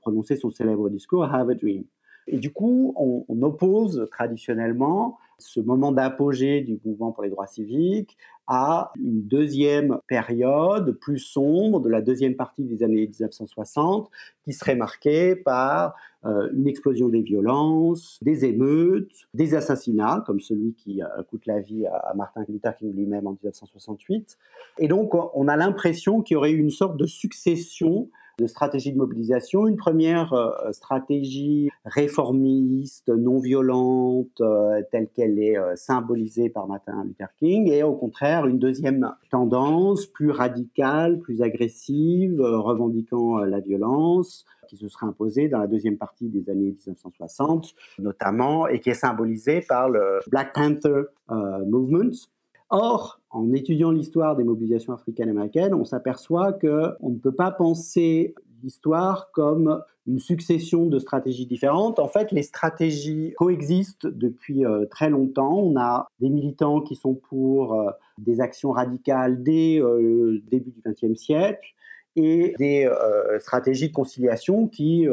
prononcer 0.00 0.36
son 0.36 0.50
célèbre 0.50 0.88
discours 0.88 1.24
Have 1.24 1.50
a 1.50 1.54
Dream. 1.54 1.84
Et 2.26 2.38
du 2.38 2.52
coup, 2.52 2.94
on 2.96 3.42
oppose 3.42 4.06
traditionnellement 4.10 5.18
ce 5.38 5.60
moment 5.60 5.92
d'apogée 5.92 6.60
du 6.62 6.78
mouvement 6.84 7.12
pour 7.12 7.22
les 7.22 7.30
droits 7.30 7.46
civiques 7.46 8.16
à 8.46 8.92
une 8.96 9.22
deuxième 9.22 9.98
période 10.06 10.92
plus 10.92 11.18
sombre 11.18 11.80
de 11.80 11.88
la 11.88 12.00
deuxième 12.00 12.34
partie 12.34 12.64
des 12.64 12.82
années 12.82 13.06
1960 13.06 14.10
qui 14.42 14.52
serait 14.52 14.74
marquée 14.74 15.36
par 15.36 15.94
euh, 16.24 16.48
une 16.52 16.66
explosion 16.66 17.08
des 17.08 17.20
violences, 17.20 18.18
des 18.22 18.46
émeutes, 18.46 19.28
des 19.34 19.54
assassinats 19.54 20.24
comme 20.26 20.40
celui 20.40 20.74
qui 20.74 21.02
euh, 21.02 21.22
coûte 21.30 21.46
la 21.46 21.60
vie 21.60 21.86
à, 21.86 21.96
à 21.96 22.14
Martin 22.14 22.44
Luther 22.48 22.74
King 22.74 22.94
lui-même 22.94 23.26
en 23.26 23.32
1968. 23.32 24.38
Et 24.78 24.88
donc 24.88 25.12
on 25.14 25.46
a 25.46 25.56
l'impression 25.56 26.22
qu'il 26.22 26.34
y 26.34 26.36
aurait 26.36 26.52
eu 26.52 26.58
une 26.58 26.70
sorte 26.70 26.96
de 26.96 27.06
succession 27.06 28.08
de 28.38 28.46
stratégies 28.46 28.92
de 28.92 28.98
mobilisation. 28.98 29.66
Une 29.66 29.76
première 29.76 30.32
euh, 30.32 30.72
stratégie 30.72 31.68
réformiste, 31.84 33.08
non 33.08 33.40
violente, 33.40 34.40
euh, 34.40 34.80
telle 34.90 35.08
qu'elle 35.08 35.38
est 35.38 35.58
euh, 35.58 35.74
symbolisée 35.76 36.48
par 36.48 36.68
Martin 36.68 37.04
Luther 37.04 37.28
King, 37.38 37.70
et 37.70 37.82
au 37.82 37.94
contraire 37.94 38.46
une 38.46 38.58
deuxième 38.58 39.12
tendance 39.30 40.06
plus 40.06 40.30
radicale, 40.30 41.18
plus 41.18 41.42
agressive, 41.42 42.40
revendiquant 42.40 43.38
la 43.38 43.60
violence, 43.60 44.44
qui 44.68 44.76
se 44.76 44.88
serait 44.88 45.06
imposée 45.06 45.48
dans 45.48 45.58
la 45.58 45.66
deuxième 45.66 45.96
partie 45.96 46.28
des 46.28 46.48
années 46.50 46.76
1960, 46.86 47.74
notamment, 47.98 48.68
et 48.68 48.80
qui 48.80 48.90
est 48.90 48.94
symbolisée 48.94 49.62
par 49.66 49.88
le 49.88 50.20
Black 50.28 50.52
Panther 50.54 51.04
Movement. 51.28 52.28
Or, 52.70 53.20
en 53.30 53.52
étudiant 53.52 53.90
l'histoire 53.90 54.36
des 54.36 54.44
mobilisations 54.44 54.92
africaines-américaines, 54.92 55.74
on 55.74 55.84
s'aperçoit 55.84 56.52
qu'on 56.52 57.10
ne 57.10 57.18
peut 57.18 57.32
pas 57.32 57.50
penser 57.50 58.34
l'histoire 58.62 59.30
comme 59.32 59.82
une 60.06 60.18
succession 60.18 60.86
de 60.86 60.98
stratégies 60.98 61.46
différentes. 61.46 61.98
En 61.98 62.08
fait, 62.08 62.32
les 62.32 62.42
stratégies 62.42 63.34
coexistent 63.36 64.06
depuis 64.06 64.64
euh, 64.64 64.86
très 64.86 65.10
longtemps. 65.10 65.58
On 65.58 65.78
a 65.78 66.06
des 66.20 66.30
militants 66.30 66.80
qui 66.80 66.96
sont 66.96 67.14
pour 67.14 67.74
euh, 67.74 67.90
des 68.16 68.40
actions 68.40 68.70
radicales 68.70 69.42
dès 69.42 69.80
euh, 69.80 70.32
le 70.32 70.38
début 70.50 70.70
du 70.70 70.80
XXe 70.84 71.18
siècle 71.18 71.74
et 72.16 72.54
des 72.58 72.90
stratégies 73.38 73.90
de 73.90 73.92
conciliation 73.92 74.66
qui, 74.66 75.06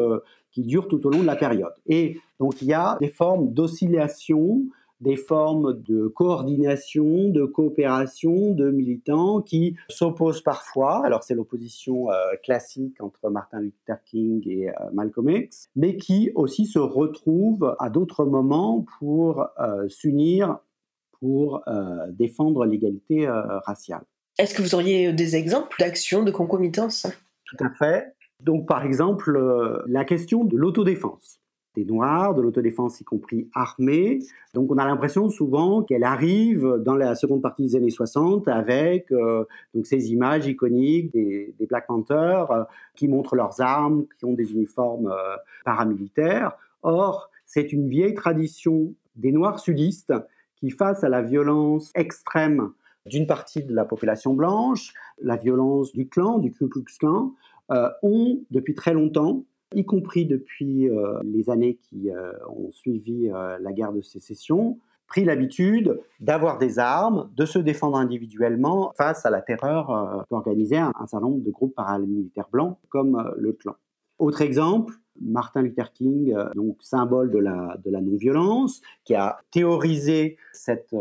qui 0.51 0.63
durent 0.63 0.87
tout 0.87 1.05
au 1.05 1.11
long 1.11 1.19
de 1.19 1.27
la 1.27 1.35
période. 1.35 1.73
Et 1.85 2.17
donc, 2.39 2.63
il 2.63 2.67
y 2.67 2.73
a 2.73 2.97
des 2.99 3.09
formes 3.09 3.53
d'oscillation 3.53 4.63
des 5.01 5.15
formes 5.15 5.81
de 5.81 6.07
coordination, 6.07 7.29
de 7.29 7.45
coopération 7.45 8.51
de 8.51 8.69
militants 8.71 9.41
qui 9.41 9.75
s'opposent 9.89 10.41
parfois. 10.41 11.05
Alors 11.05 11.23
c'est 11.23 11.35
l'opposition 11.35 12.11
euh, 12.11 12.15
classique 12.43 13.01
entre 13.01 13.29
Martin 13.29 13.61
Luther 13.61 13.97
King 14.05 14.41
et 14.47 14.69
euh, 14.69 14.73
Malcolm 14.93 15.29
X, 15.29 15.69
mais 15.75 15.97
qui 15.97 16.31
aussi 16.35 16.65
se 16.65 16.79
retrouvent 16.79 17.75
à 17.79 17.89
d'autres 17.89 18.25
moments 18.25 18.85
pour 18.99 19.47
euh, 19.59 19.87
s'unir, 19.89 20.59
pour 21.19 21.63
défendre 22.09 22.65
l'égalité 22.65 23.25
raciale. 23.27 24.03
Est-ce 24.37 24.53
que 24.53 24.61
vous 24.61 24.75
auriez 24.75 25.11
des 25.13 25.35
exemples 25.35 25.75
d'actions 25.79 26.23
de 26.23 26.29
concomitance 26.29 27.07
Tout 27.45 27.63
à 27.63 27.69
fait. 27.71 28.13
Donc 28.41 28.67
par 28.67 28.85
exemple, 28.85 29.83
la 29.87 30.03
question 30.03 30.43
de 30.43 30.55
l'autodéfense 30.55 31.39
des 31.75 31.85
Noirs, 31.85 32.33
de 32.33 32.41
l'autodéfense 32.41 32.99
y 33.01 33.03
compris 33.03 33.49
armée. 33.53 34.19
Donc 34.53 34.71
on 34.71 34.77
a 34.77 34.85
l'impression 34.85 35.29
souvent 35.29 35.83
qu'elle 35.83 36.03
arrive 36.03 36.81
dans 36.83 36.95
la 36.95 37.15
seconde 37.15 37.41
partie 37.41 37.63
des 37.63 37.75
années 37.75 37.89
60 37.89 38.47
avec 38.47 39.11
euh, 39.11 39.43
donc 39.73 39.85
ces 39.85 40.11
images 40.11 40.47
iconiques 40.47 41.11
des, 41.13 41.53
des 41.59 41.65
Black 41.65 41.87
Panthers 41.87 42.51
euh, 42.51 42.63
qui 42.95 43.07
montrent 43.07 43.35
leurs 43.35 43.61
armes, 43.61 44.05
qui 44.17 44.25
ont 44.25 44.33
des 44.33 44.51
uniformes 44.53 45.07
euh, 45.07 45.35
paramilitaires. 45.65 46.53
Or, 46.81 47.29
c'est 47.45 47.73
une 47.73 47.89
vieille 47.89 48.15
tradition 48.15 48.93
des 49.15 49.31
Noirs 49.31 49.59
sudistes 49.59 50.13
qui, 50.55 50.71
face 50.71 51.03
à 51.03 51.09
la 51.09 51.21
violence 51.21 51.91
extrême 51.95 52.71
d'une 53.05 53.27
partie 53.27 53.63
de 53.63 53.73
la 53.73 53.85
population 53.85 54.33
blanche, 54.33 54.93
la 55.21 55.35
violence 55.35 55.93
du 55.93 56.07
clan, 56.07 56.39
du 56.39 56.51
Ku 56.51 56.67
Klux 56.67 56.85
Klan, 56.99 57.33
ont 58.01 58.39
depuis 58.49 58.73
très 58.73 58.93
longtemps 58.93 59.43
y 59.73 59.85
compris 59.85 60.25
depuis 60.25 60.89
euh, 60.89 61.19
les 61.23 61.49
années 61.49 61.75
qui 61.75 62.11
euh, 62.11 62.31
ont 62.47 62.71
suivi 62.71 63.29
euh, 63.29 63.57
la 63.59 63.71
guerre 63.71 63.93
de 63.93 64.01
sécession, 64.01 64.79
pris 65.07 65.23
l'habitude 65.23 65.99
d'avoir 66.19 66.57
des 66.57 66.79
armes, 66.79 67.29
de 67.35 67.45
se 67.45 67.59
défendre 67.59 67.97
individuellement 67.97 68.93
face 68.97 69.25
à 69.25 69.29
la 69.29 69.41
terreur 69.41 70.25
qu'organisaient 70.29 70.77
un, 70.77 70.91
un, 70.99 71.05
certain 71.05 71.27
nombre 71.27 71.43
de 71.43 71.51
groupes 71.51 71.75
paramilitaires 71.75 72.49
blancs 72.51 72.79
comme 72.89 73.31
le 73.37 73.53
clan. 73.53 73.75
Autre 74.17 74.41
exemple, 74.41 74.95
Martin 75.21 75.61
Luther 75.61 75.93
King, 75.93 76.35
donc 76.55 76.77
symbole 76.81 77.29
de 77.29 77.37
la, 77.37 77.77
non-violence, 78.01 78.81
qui 79.03 79.13
a 79.13 79.37
théorisé 79.51 80.37
cette, 80.53 80.95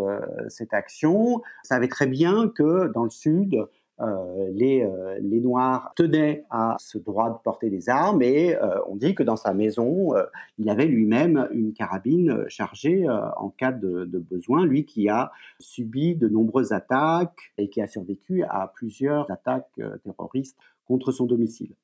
cette 0.49 0.75
action, 0.75 1.40
savait 1.62 1.88
très 1.88 2.06
bien 2.06 2.49
que 2.49 2.92
dans 2.92 3.04
le 3.04 3.11
Sud, 3.11 3.56
euh, 4.00 4.50
les, 4.52 4.82
euh, 4.82 5.18
les, 5.20 5.40
Noirs 5.40 5.92
tenaient 5.94 6.44
à 6.50 6.74
ce 6.80 6.98
droit 6.98 7.30
de 7.30 7.36
porter 7.44 7.70
des 7.70 7.88
armes 7.88 8.22
et 8.22 8.56
euh, 8.56 8.80
on 8.88 8.96
dit 8.96 9.14
que 9.14 9.22
dans 9.22 9.36
sa 9.36 9.54
maison, 9.54 10.12
il 10.58 10.68
avait 10.68 10.86
lui-même 10.86 11.48
une 11.52 11.72
carabine 11.72 12.44
chargée 12.48 13.06
en 13.08 13.50
cas 13.50 13.72
de, 13.72 14.04
de, 14.04 14.18
besoin, 14.18 14.64
lui 14.64 14.84
qui 14.84 15.08
a 15.08 15.30
subi 15.60 16.16
de 16.16 16.28
nombreuses 16.28 16.72
attaques 16.72 17.52
et 17.56 17.68
qui 17.68 17.80
a 17.80 17.86
survécu 17.86 18.42
à 18.42 18.72
plusieurs 18.74 19.30
attaques 19.30 19.80
terroristes 20.02 20.58
contre 20.86 21.12
son 21.12 21.26
domicile. 21.26 21.74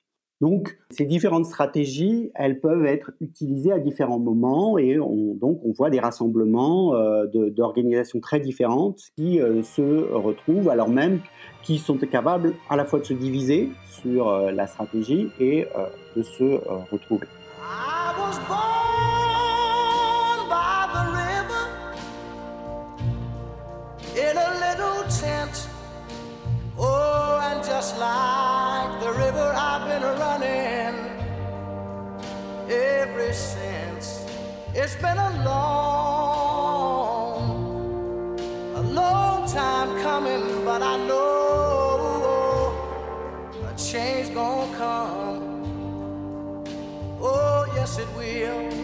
Donc, 0.40 0.78
ces 0.88 1.04
différentes 1.04 1.44
stratégies, 1.44 2.30
elles 2.34 2.60
peuvent 2.60 2.86
être 2.86 3.10
utilisées 3.20 3.72
à 3.72 3.78
différents 3.78 4.18
moments 4.18 4.78
et 4.78 4.98
on, 4.98 5.34
donc 5.34 5.60
on 5.64 5.72
voit 5.72 5.90
des 5.90 6.00
rassemblements 6.00 6.94
euh, 6.94 7.26
d'organisations 7.26 8.20
très 8.20 8.40
différentes 8.40 9.00
qui 9.16 9.38
euh, 9.38 9.62
se 9.62 9.82
retrouvent 10.12 10.70
alors 10.70 10.88
même 10.88 11.20
qu'ils 11.62 11.78
sont 11.78 11.98
capables 11.98 12.54
à 12.70 12.76
la 12.76 12.86
fois 12.86 13.00
de 13.00 13.04
se 13.04 13.12
diviser 13.12 13.70
sur 13.84 14.30
euh, 14.30 14.50
la 14.50 14.66
stratégie 14.66 15.28
et 15.38 15.66
de 16.16 16.22
se 16.22 16.58
retrouver. 16.90 17.26
Oh, 26.82 27.38
and 27.42 27.62
just 27.62 27.98
like 27.98 28.49
been 30.00 30.18
running 30.18 30.96
ever 32.70 33.32
since. 33.32 34.24
It's 34.74 34.96
been 34.96 35.18
a 35.18 35.44
long, 35.44 36.80
a 38.76 38.80
long 38.80 39.46
time 39.48 40.00
coming, 40.02 40.64
but 40.64 40.82
I 40.82 40.96
know 41.06 42.72
a 43.66 43.74
change 43.76 44.32
gonna 44.32 44.76
come. 44.76 46.64
Oh, 47.20 47.66
yes, 47.74 47.98
it 47.98 48.08
will. 48.16 48.79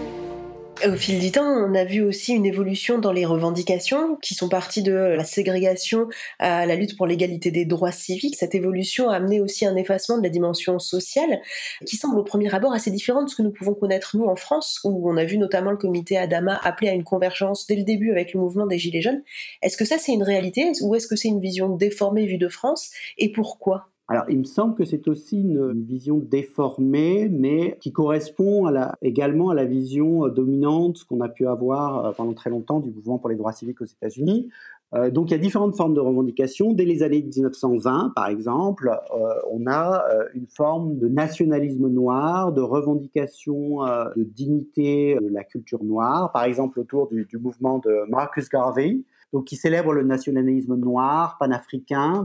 Au 0.87 0.95
fil 0.95 1.19
du 1.19 1.33
temps, 1.33 1.43
on 1.43 1.75
a 1.75 1.85
vu 1.85 2.01
aussi 2.01 2.33
une 2.33 2.47
évolution 2.47 2.99
dans 2.99 3.11
les 3.11 3.25
revendications 3.27 4.17
qui 4.23 4.35
sont 4.35 4.49
parties 4.49 4.85
de 4.85 4.93
la 4.93 5.25
ségrégation 5.25 6.07
à 6.39 6.65
la 6.65 6.77
lutte 6.77 6.97
pour 6.97 7.09
l'égalité 7.09 7.51
des 7.51 7.65
droits 7.65 7.91
civiques. 7.91 8.37
Cette 8.37 8.55
évolution 8.55 9.09
a 9.09 9.17
amené 9.17 9.41
aussi 9.41 9.67
un 9.67 9.75
effacement 9.75 10.17
de 10.17 10.23
la 10.23 10.29
dimension 10.29 10.79
sociale 10.79 11.41
qui 11.87 11.97
semble 11.97 12.19
au 12.21 12.23
premier 12.23 12.55
abord 12.55 12.73
assez 12.73 12.93
différente 12.93 13.25
de 13.25 13.31
ce 13.31 13.37
que 13.37 13.43
nous 13.43 13.51
pouvons 13.51 13.75
connaître 13.75 14.17
nous 14.17 14.27
en 14.27 14.37
France, 14.37 14.81
où 14.85 15.11
on 15.11 15.17
a 15.17 15.25
vu 15.25 15.39
notamment 15.39 15.73
le 15.73 15.77
comité 15.77 16.19
Adama 16.19 16.61
appeler 16.63 16.91
à 16.91 16.93
une 16.93 17.05
convergence 17.05 17.67
dès 17.67 17.75
le 17.75 17.83
début 17.83 18.13
avec 18.13 18.33
le 18.33 18.39
mouvement 18.39 18.67
des 18.67 18.79
Gilets 18.79 19.03
jaunes. 19.03 19.23
Est-ce 19.63 19.77
que 19.77 19.85
ça 19.85 19.99
c'est 19.99 20.13
une 20.13 20.23
réalité 20.23 20.71
ou 20.83 20.95
est-ce 20.95 21.09
que 21.09 21.17
c'est 21.17 21.29
une 21.29 21.41
vision 21.41 21.69
déformée 21.69 22.27
vue 22.27 22.39
de 22.39 22.49
France 22.49 22.91
et 23.19 23.33
pourquoi? 23.33 23.91
Alors, 24.09 24.25
il 24.29 24.39
me 24.39 24.45
semble 24.45 24.77
que 24.77 24.85
c'est 24.85 25.09
aussi 25.09 25.41
une, 25.41 25.85
vision 25.85 26.19
déformée, 26.19 27.29
mais 27.29 27.77
qui 27.81 27.93
correspond 27.93 28.73
également 29.03 29.51
à 29.51 29.55
la 29.55 29.65
vision 29.65 30.29
dominante 30.29 31.03
qu'on 31.05 31.21
a 31.21 31.29
pu 31.29 31.47
avoir 31.47 32.07
euh, 32.07 32.13
pendant 32.13 32.33
très 32.33 32.51
longtemps 32.51 32.79
du 32.79 32.91
mouvement 32.91 33.19
pour 33.19 33.31
les 33.31 33.37
droits 33.37 33.53
civiques 33.53 33.81
aux 33.81 33.87
États-Unis. 33.87 34.49
Euh, 34.95 35.11
donc, 35.11 35.31
il 35.31 35.33
y 35.33 35.35
a 35.35 35.39
différentes 35.39 35.77
formes 35.77 35.95
de 35.95 36.01
revendications. 36.01 36.73
Dès 36.73 36.85
les 36.85 37.03
années 37.03 37.23
1920, 37.23 38.13
par 38.15 38.29
exemple, 38.29 38.89
euh, 38.89 39.35
on 39.51 39.67
a 39.67 40.05
euh, 40.11 40.25
une 40.35 40.47
forme 40.47 40.99
de 40.99 41.09
nationalisme 41.09 41.89
noir, 41.89 42.53
de 42.53 42.61
revendication 42.61 43.85
euh, 43.85 44.05
de 44.17 44.23
dignité 44.23 45.19
de 45.21 45.29
la 45.29 45.43
culture 45.43 45.83
noire, 45.83 46.31
par 46.33 46.45
exemple 46.45 46.79
autour 46.79 47.09
du, 47.09 47.27
mouvement 47.41 47.79
de 47.79 48.09
Marcus 48.09 48.49
Garvey, 48.49 49.01
donc 49.33 49.47
qui 49.47 49.57
célèbre 49.57 49.93
le 49.93 50.05
nationalisme 50.05 50.77
noir, 50.77 51.37
panafricain. 51.39 52.23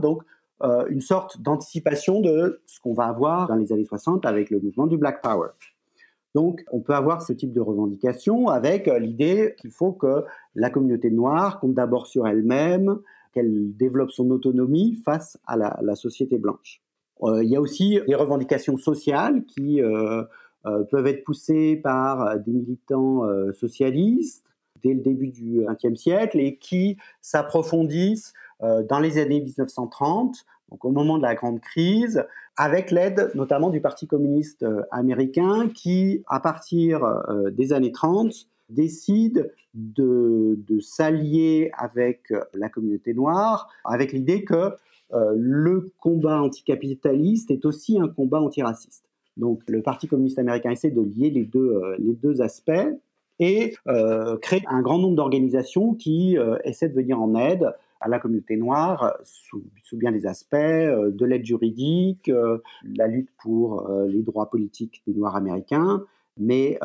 Euh, 0.64 0.86
une 0.90 1.00
sorte 1.00 1.42
d'anticipation 1.42 2.20
de 2.20 2.62
ce 2.66 2.78
qu'on 2.78 2.94
va 2.94 3.06
avoir 3.06 3.48
dans 3.48 3.56
les 3.56 3.72
années 3.72 3.84
60 3.84 4.24
avec 4.24 4.48
le 4.48 4.60
mouvement 4.60 4.86
du 4.86 4.96
Black 4.96 5.20
Power. 5.20 5.48
Donc, 6.36 6.64
on 6.70 6.78
peut 6.78 6.94
avoir 6.94 7.20
ce 7.20 7.32
type 7.32 7.52
de 7.52 7.60
revendication 7.60 8.46
avec 8.46 8.86
euh, 8.86 9.00
l'idée 9.00 9.56
qu'il 9.58 9.72
faut 9.72 9.90
que 9.90 10.24
la 10.54 10.70
communauté 10.70 11.10
noire 11.10 11.58
compte 11.58 11.74
d'abord 11.74 12.06
sur 12.06 12.28
elle-même, 12.28 13.00
qu'elle 13.32 13.76
développe 13.76 14.12
son 14.12 14.30
autonomie 14.30 15.00
face 15.04 15.36
à 15.48 15.56
la, 15.56 15.96
société 15.96 16.38
blanche. 16.38 16.80
Euh, 17.22 17.42
il 17.42 17.50
y 17.50 17.56
a 17.56 17.60
aussi 17.60 17.98
des 18.06 18.14
revendications 18.14 18.76
sociales 18.76 19.44
qui 19.44 19.80
peuvent 19.80 21.06
être 21.06 21.24
poussées 21.24 21.80
par 21.82 22.38
des 22.38 22.52
militants 22.52 23.22
socialistes 23.52 24.44
dès 24.84 24.94
le 24.94 25.00
début 25.00 25.28
du 25.28 25.64
XXe 25.66 25.98
siècle 25.98 26.38
et 26.38 26.56
qui 26.56 26.98
s'approfondissent 27.20 28.32
dans 28.60 29.00
les 29.00 29.18
années 29.18 29.40
1930, 29.40 30.44
donc 30.72 30.84
au 30.84 30.90
moment 30.90 31.18
de 31.18 31.22
la 31.22 31.36
grande 31.36 31.60
crise, 31.60 32.24
avec 32.56 32.90
l'aide 32.90 33.30
notamment 33.34 33.70
du 33.70 33.80
Parti 33.80 34.06
communiste 34.06 34.64
euh, 34.64 34.82
américain 34.90 35.68
qui, 35.72 36.24
à 36.26 36.40
partir 36.40 37.04
euh, 37.04 37.50
des 37.50 37.72
années 37.72 37.92
30, 37.92 38.32
décide 38.68 39.52
de, 39.74 40.58
s'allier 40.80 41.70
avec 41.76 42.32
la 42.54 42.68
communauté 42.68 43.14
noire, 43.14 43.68
avec 43.84 44.12
l'idée 44.12 44.44
que 44.44 44.72
euh, 45.14 45.34
le 45.36 45.92
combat 46.00 46.40
anticapitaliste 46.40 47.50
est 47.50 47.64
aussi 47.66 47.98
un 47.98 48.08
combat 48.08 48.40
antiraciste. 48.40 49.04
Donc 49.36 49.60
le 49.68 49.82
Parti 49.82 50.08
communiste 50.08 50.38
américain 50.38 50.70
essaie 50.70 50.90
de 50.90 51.02
lier 51.02 51.30
les 51.30 51.44
deux, 51.44 51.74
euh, 51.74 51.96
les 51.98 52.14
deux 52.14 52.40
aspects 52.40 52.70
et 53.38 53.74
euh, 53.88 54.36
crée 54.38 54.62
un 54.68 54.80
grand 54.80 54.98
nombre 54.98 55.16
d'organisations 55.16 55.94
qui 55.94 56.36
essaient 56.64 56.88
de 56.88 56.94
venir 56.94 57.20
en 57.20 57.34
aide 57.34 57.72
à 58.02 58.08
la 58.08 58.18
communauté 58.18 58.56
noire 58.56 59.16
sous, 59.22 59.64
sous 59.82 59.96
bien 59.96 60.12
des 60.12 60.26
aspects, 60.26 60.54
euh, 60.54 61.10
de 61.10 61.24
l'aide 61.24 61.44
juridique, 61.44 62.28
euh, 62.28 62.58
la 62.84 63.06
lutte 63.06 63.30
pour 63.40 63.88
euh, 63.88 64.06
les 64.08 64.22
droits 64.22 64.50
politiques 64.50 65.02
des 65.06 65.14
Noirs 65.14 65.36
américains, 65.36 66.04
mais 66.38 66.78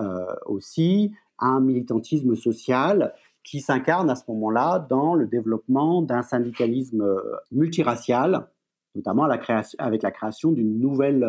aussi 0.46 1.14
un 1.40 1.62
militantisme 1.62 2.36
social 2.36 3.14
qui 3.46 3.62
s'incarne 3.62 4.10
à 4.10 4.16
ce 4.16 4.24
moment-là 4.28 4.86
dans 4.90 5.16
le 5.16 5.26
développement 5.26 6.02
d'un 6.02 6.22
syndicalisme 6.22 7.16
multiracial, 7.54 8.50
notamment 8.94 9.24
avec 9.24 10.04
la 10.04 10.12
création 10.12 10.52
d'une 10.52 10.80
nouvelle 10.80 11.26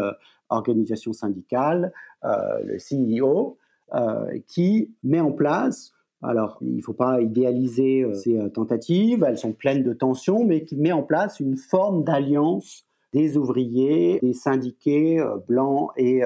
organisation 0.49 1.12
syndicale, 1.12 1.92
le 2.25 2.76
CIO, 2.80 3.57
e 3.95 4.40
qui 4.49 4.92
met 5.04 5.21
en 5.21 5.30
place 5.30 5.95
alors, 6.22 6.58
il 6.62 6.76
ne 6.76 6.82
faut 6.82 6.94
pas 6.94 7.20
idéaliser 7.20 8.02
euh, 8.02 8.14
ces 8.14 8.37
euh, 8.37 8.48
tentatives, 8.48 9.25
elles 9.26 9.38
sont 9.38 9.52
pleines 9.52 9.84
de 9.84 9.92
tensions, 9.92 10.44
mais 10.44 10.64
qui 10.64 10.76
met 10.76 10.92
en 10.92 11.02
place 11.02 11.38
une 11.38 11.56
forme 11.56 12.02
d'alliance 12.02 12.84
des 13.12 13.37
ouvriers, 13.37 14.18
des 14.20 14.32
syndiqués 14.32 15.20
euh, 15.20 15.37
blancs 15.46 15.90
et, 15.96 16.22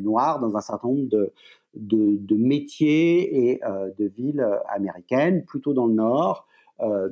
noirs 0.00 0.40
dans 0.40 0.56
un 0.56 0.60
certain 0.60 0.88
nombre 0.88 1.08
de, 1.74 2.34
métiers 2.36 3.50
et 3.50 3.60
de 3.98 4.06
villes 4.06 4.46
américaines, 4.68 5.44
plutôt 5.44 5.72
dans 5.74 5.86
le 5.86 5.94
nord, 5.94 6.46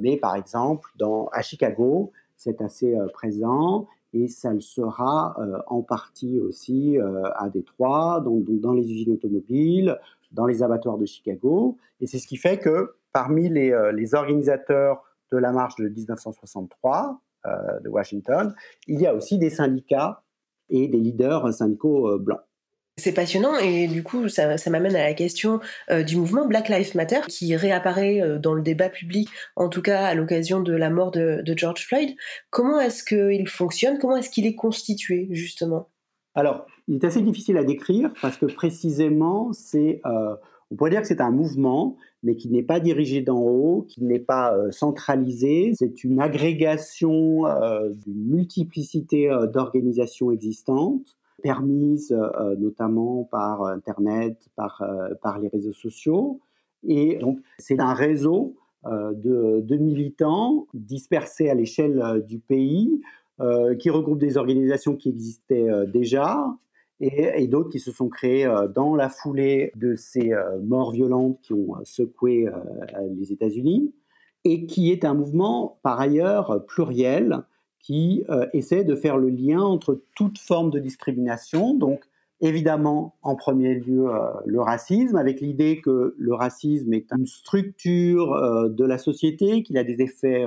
mais 0.01 0.17
par 0.17 0.37
exemple 0.37 0.91
à 1.33 1.43
Chicago, 1.43 2.13
c'est 2.37 2.61
assez 2.61 2.97
présent 3.13 3.87
et 4.13 4.29
ça 4.29 4.53
le 4.53 4.61
sera 4.61 5.37
en 5.67 5.83
partie 5.83 6.39
aussi 6.41 6.97
à 7.35 7.49
Détroit, 7.51 8.25
dans 8.25 8.73
les 8.73 8.91
usines 8.91 9.13
automobiles, 9.13 9.99
dans 10.37 10.47
les 10.47 10.63
abattoirs 10.63 10.99
de 10.99 11.07
Chicago. 11.07 11.79
Et 12.01 12.07
c'est 12.07 12.19
ce 12.19 12.27
qui 12.27 12.37
fait 12.37 12.59
que 12.59 12.95
parmi 13.13 13.49
les, 13.49 13.73
euh, 13.73 13.93
organisateurs 14.13 15.03
de 15.33 15.39
la 15.39 15.51
marche 15.51 15.75
de 15.77 15.89
1963 15.89 17.21
euh, 17.47 17.51
de 17.81 17.89
Washington, 17.89 18.55
il 18.87 19.01
y 19.01 19.07
a 19.07 19.15
aussi 19.15 19.39
des 19.39 19.51
syndicats 19.51 20.23
et 20.69 20.87
des 20.87 20.99
leaders 20.99 21.53
syndicaux 21.53 22.09
euh, 22.09 22.19
blancs. 22.19 22.41
C'est 22.99 23.13
passionnant 23.13 23.59
et 23.59 23.89
du 23.89 24.03
coup 24.03 24.31
ça, 24.31 24.57
m'amène 24.71 24.97
à 24.97 25.03
la 25.03 25.13
question 25.13 25.61
du 26.07 26.17
mouvement 26.17 26.47
Black 26.47 26.71
Lives 26.71 26.97
Matter 26.97 27.21
qui 27.29 27.55
réapparaît 27.55 28.39
dans 28.39 28.55
le 28.55 28.63
débat 28.63 28.89
public, 28.89 29.29
en 29.55 29.69
tout 29.69 29.83
cas 29.83 30.07
à 30.07 30.15
l'occasion 30.15 30.63
de 30.63 30.73
la 30.73 30.89
mort 30.89 31.11
de, 31.11 31.43
de 31.45 31.59
George 31.59 31.87
Floyd. 31.87 32.17
Comment 32.49 32.81
est-ce 32.81 33.05
qu'il 33.05 33.47
fonctionne? 33.49 33.99
Comment 33.99 34.17
est-ce 34.17 34.31
qu'il 34.31 34.47
est 34.47 34.55
constitué 34.55 35.29
justement? 35.31 35.91
Alors 36.37 36.67
il 36.87 36.95
est 36.95 37.05
assez 37.05 37.23
difficile 37.23 37.57
à 37.57 37.65
décrire 37.65 38.13
parce 38.23 38.37
que 38.37 38.47
précisément, 38.47 39.53
c'est, 39.53 40.01
euh, 40.07 40.37
on 40.71 40.77
pourrait 40.77 40.91
dire 40.91 41.01
que 41.01 41.09
c'est 41.09 41.21
un 41.21 41.33
mouvement, 41.33 41.97
mais 42.23 42.37
qui 42.37 42.49
n'est 42.49 42.63
pas 42.63 42.81
dirigé 42.81 43.23
d'en 43.23 43.41
haut, 43.41 43.87
qui 43.89 44.03
n'est 44.03 44.19
pas 44.19 44.57
euh, 44.57 44.71
centralisé. 44.71 45.73
C'est 45.75 46.05
une 46.05 46.21
agrégation 46.21 47.47
euh, 47.47 47.91
d'une 47.91 48.27
multiplicité 48.27 49.31
euh, 49.31 49.47
d'organisations 49.47 50.31
existantes, 50.31 51.17
permises 51.43 52.17
notamment 52.59 53.23
par 53.25 53.63
Internet, 53.65 54.49
par, 54.57 55.39
les 55.41 55.49
réseaux 55.49 55.73
sociaux. 55.73 56.41
Et 56.83 57.17
donc, 57.19 57.39
c'est 57.59 57.79
un 57.79 57.93
réseau 57.93 58.57
de, 58.85 59.77
militants 59.77 60.67
dispersés 60.75 61.49
à 61.49 61.55
l'échelle 61.55 62.25
du 62.27 62.39
pays, 62.39 63.01
qui 63.79 63.91
regroupe 63.91 64.19
des 64.19 64.37
organisations 64.37 64.97
qui 64.97 65.11
existaient 65.11 65.69
euh, 65.69 65.87
déjà, 65.87 66.57
et, 67.01 67.47
d'autres 67.47 67.69
qui 67.69 67.79
se 67.79 67.93
sont 67.93 68.09
créés 68.09 68.47
euh, 68.47 68.69
dans 68.69 68.95
la 68.95 69.11
foulée 69.11 69.71
de 69.77 69.95
ces 69.95 70.33
euh, 70.33 70.59
morts 70.63 70.93
violentes 70.93 71.39
qui 71.43 71.53
ont 71.53 71.75
secoué 71.85 72.47
les 73.15 73.33
États-Unis, 73.33 73.95
et 74.45 74.67
qui 74.67 74.91
est 74.91 75.05
un 75.05 75.15
mouvement 75.15 75.79
par 75.83 76.01
ailleurs 76.01 76.65
pluriel 76.67 77.43
qui 77.81 78.25
essaie 78.53 78.83
de 78.83 78.97
faire 78.97 79.17
le 79.17 79.29
lien 79.29 79.61
entre 79.61 80.03
toute 80.17 80.39
forme 80.39 80.71
de 80.71 80.81
discrimination, 80.81 81.75
donc 81.75 82.05
évidemment 82.41 83.17
en 83.23 83.37
premier 83.37 83.75
lieu 83.75 84.09
le 84.45 84.61
racisme, 84.61 85.17
avec 85.17 85.41
l'idée 85.41 85.81
que 85.81 86.15
le 86.17 86.35
racisme 86.35 86.93
est 86.95 87.13
une 87.13 87.27
structure 87.27 88.69
de 88.69 88.85
la 88.85 88.99
société, 88.99 89.63
qu'il 89.63 89.79
a 89.79 89.85
des 89.85 90.01
effets 90.01 90.45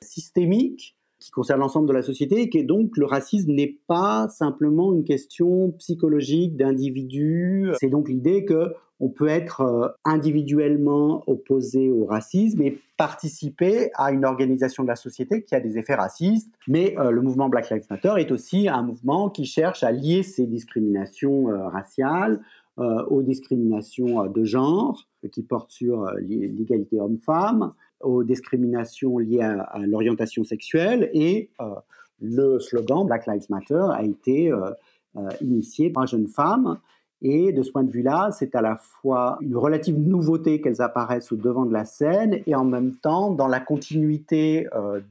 systémiques, 0.00 0.96
qui 1.22 1.30
concerne 1.30 1.60
l'ensemble 1.60 1.88
de 1.88 1.92
la 1.92 2.02
société 2.02 2.42
et 2.42 2.50
que 2.50 2.58
donc 2.58 2.96
le 2.96 3.06
racisme 3.06 3.52
n'est 3.52 3.78
pas 3.86 4.28
simplement 4.28 4.92
une 4.92 5.04
question 5.04 5.70
psychologique 5.78 6.56
d'individu. 6.56 7.70
C'est 7.78 7.90
donc 7.90 8.08
l'idée 8.08 8.44
que 8.44 8.74
on 9.02 9.08
peut 9.08 9.26
être 9.26 9.62
euh, 9.62 9.88
individuellement 10.04 11.24
opposé 11.26 11.90
au 11.90 12.06
racisme 12.06 12.62
et 12.62 12.78
participer 12.96 13.90
à 13.94 14.12
une 14.12 14.24
organisation 14.24 14.84
de 14.84 14.88
la 14.88 14.96
société 14.96 15.42
qui 15.42 15.56
a 15.56 15.60
des 15.60 15.76
effets 15.76 15.96
racistes. 15.96 16.54
Mais 16.68 16.96
euh, 16.98 17.10
le 17.10 17.20
mouvement 17.20 17.48
Black 17.48 17.68
Lives 17.70 17.86
Matter 17.90 18.14
est 18.18 18.30
aussi 18.30 18.68
un 18.68 18.82
mouvement 18.82 19.28
qui 19.28 19.44
cherche 19.44 19.82
à 19.82 19.90
lier 19.90 20.22
ces 20.22 20.46
discriminations 20.46 21.50
euh, 21.50 21.68
raciales 21.68 22.40
aux 22.78 23.22
discriminations 23.22 24.26
de 24.28 24.44
genre, 24.44 25.06
qui 25.30 25.42
portent 25.42 25.70
sur 25.70 26.10
l'égalité 26.22 26.98
homme-femme, 26.98 27.74
aux 28.02 28.24
discriminations 28.24 29.18
liées 29.18 29.42
à, 29.42 29.78
l'orientation 29.86 30.44
sexuelle 30.44 31.10
et 31.12 31.50
euh, 31.60 31.74
le 32.20 32.58
slogan 32.60 33.06
Black 33.06 33.26
Lives 33.26 33.46
Matter 33.50 33.86
a 33.92 34.02
été 34.02 34.52
euh, 34.52 34.70
euh, 35.16 35.28
initié 35.40 35.90
par 35.90 36.04
une 36.04 36.08
jeune 36.08 36.28
femme. 36.28 36.78
Et 37.24 37.52
de 37.52 37.62
ce 37.62 37.70
point 37.70 37.84
de 37.84 37.90
vue-là, 37.90 38.30
c'est 38.32 38.56
à 38.56 38.60
la 38.60 38.76
fois 38.76 39.38
une 39.40 39.56
relative 39.56 39.96
nouveauté 39.96 40.60
qu'elles 40.60 40.82
apparaissent 40.82 41.30
au 41.30 41.36
devant 41.36 41.64
de 41.64 41.72
la 41.72 41.84
scène 41.84 42.42
et 42.46 42.54
en 42.56 42.64
même 42.64 42.96
temps 42.96 43.30
dans 43.30 43.46
la 43.46 43.60
continuité 43.60 44.66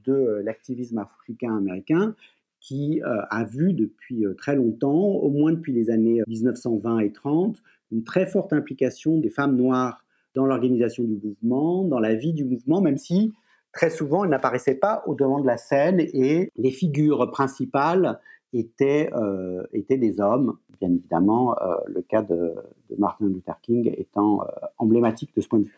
de 0.06 0.42
l'activisme 0.44 0.98
africain-américain 0.98 2.14
qui 2.60 3.02
a 3.02 3.44
vu 3.46 3.72
depuis 3.72 4.26
très 4.38 4.58
longtemps, 4.58 4.92
au 4.92 5.30
moins 5.30 5.54
depuis 5.54 5.72
les 5.72 5.90
années 5.90 6.22
1920 6.28 7.00
et 7.00 7.14
30, 7.14 7.64
une 7.94 8.04
très 8.04 8.26
forte 8.26 8.52
implication 8.52 9.18
des 9.18 9.30
femmes 9.30 9.56
noires 9.56 10.04
dans 10.36 10.46
l'organisation 10.46 11.04
du 11.04 11.20
mouvement, 11.24 11.84
dans 11.84 12.00
la 12.00 12.16
vie 12.16 12.34
du 12.34 12.46
mouvement, 12.46 12.82
même 12.82 12.98
si 12.98 13.34
très 13.72 13.90
souvent 13.90 14.24
elles 14.24 14.30
n'apparaissaient 14.30 14.76
pas 14.76 15.04
au 15.08 15.16
devant 15.16 15.40
de 15.40 15.48
la 15.48 15.58
scène 15.58 16.00
et 16.00 16.52
les 16.56 16.72
figures 16.72 17.30
principales 17.32 18.20
étaient, 18.54 19.10
euh, 19.14 19.64
étaient 19.74 19.98
des 19.98 20.20
hommes, 20.20 20.58
bien 20.80 20.90
évidemment, 20.90 21.56
euh, 21.62 21.76
le 21.88 22.02
cas 22.02 22.22
de, 22.22 22.56
de, 22.90 22.96
Martin 22.98 23.28
Luther 23.28 23.56
King 23.62 23.94
étant 23.98 24.42
euh, 24.42 24.46
emblématique 24.78 25.34
de 25.36 25.42
ce 25.42 25.48
point 25.48 25.60
de 25.60 25.66
vue. 25.66 25.78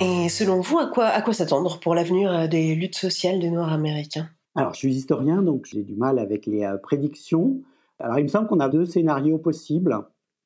Et 0.00 0.28
selon 0.28 0.60
vous, 0.60 0.78
à 0.78 0.86
quoi, 0.86 1.06
à 1.06 1.22
quoi 1.22 1.32
s'attendre 1.32 1.80
pour 1.80 1.94
l'avenir 1.94 2.48
des 2.48 2.74
luttes 2.74 2.96
sociales 2.96 3.38
des 3.38 3.50
Noirs 3.50 3.72
américains? 3.72 4.28
Alors, 4.56 4.74
je 4.74 4.78
suis 4.78 4.94
historien, 4.94 5.40
donc 5.40 5.66
j'ai 5.66 5.82
du 5.82 5.94
mal 5.94 6.18
avec 6.18 6.46
les 6.46 6.68
prédictions. 6.82 7.62
Alors, 8.00 8.18
il 8.18 8.24
me 8.24 8.28
semble 8.28 8.48
qu'on 8.48 8.60
a 8.60 8.68
deux 8.68 8.84
scénarios 8.84 9.38
possibles. 9.38 9.96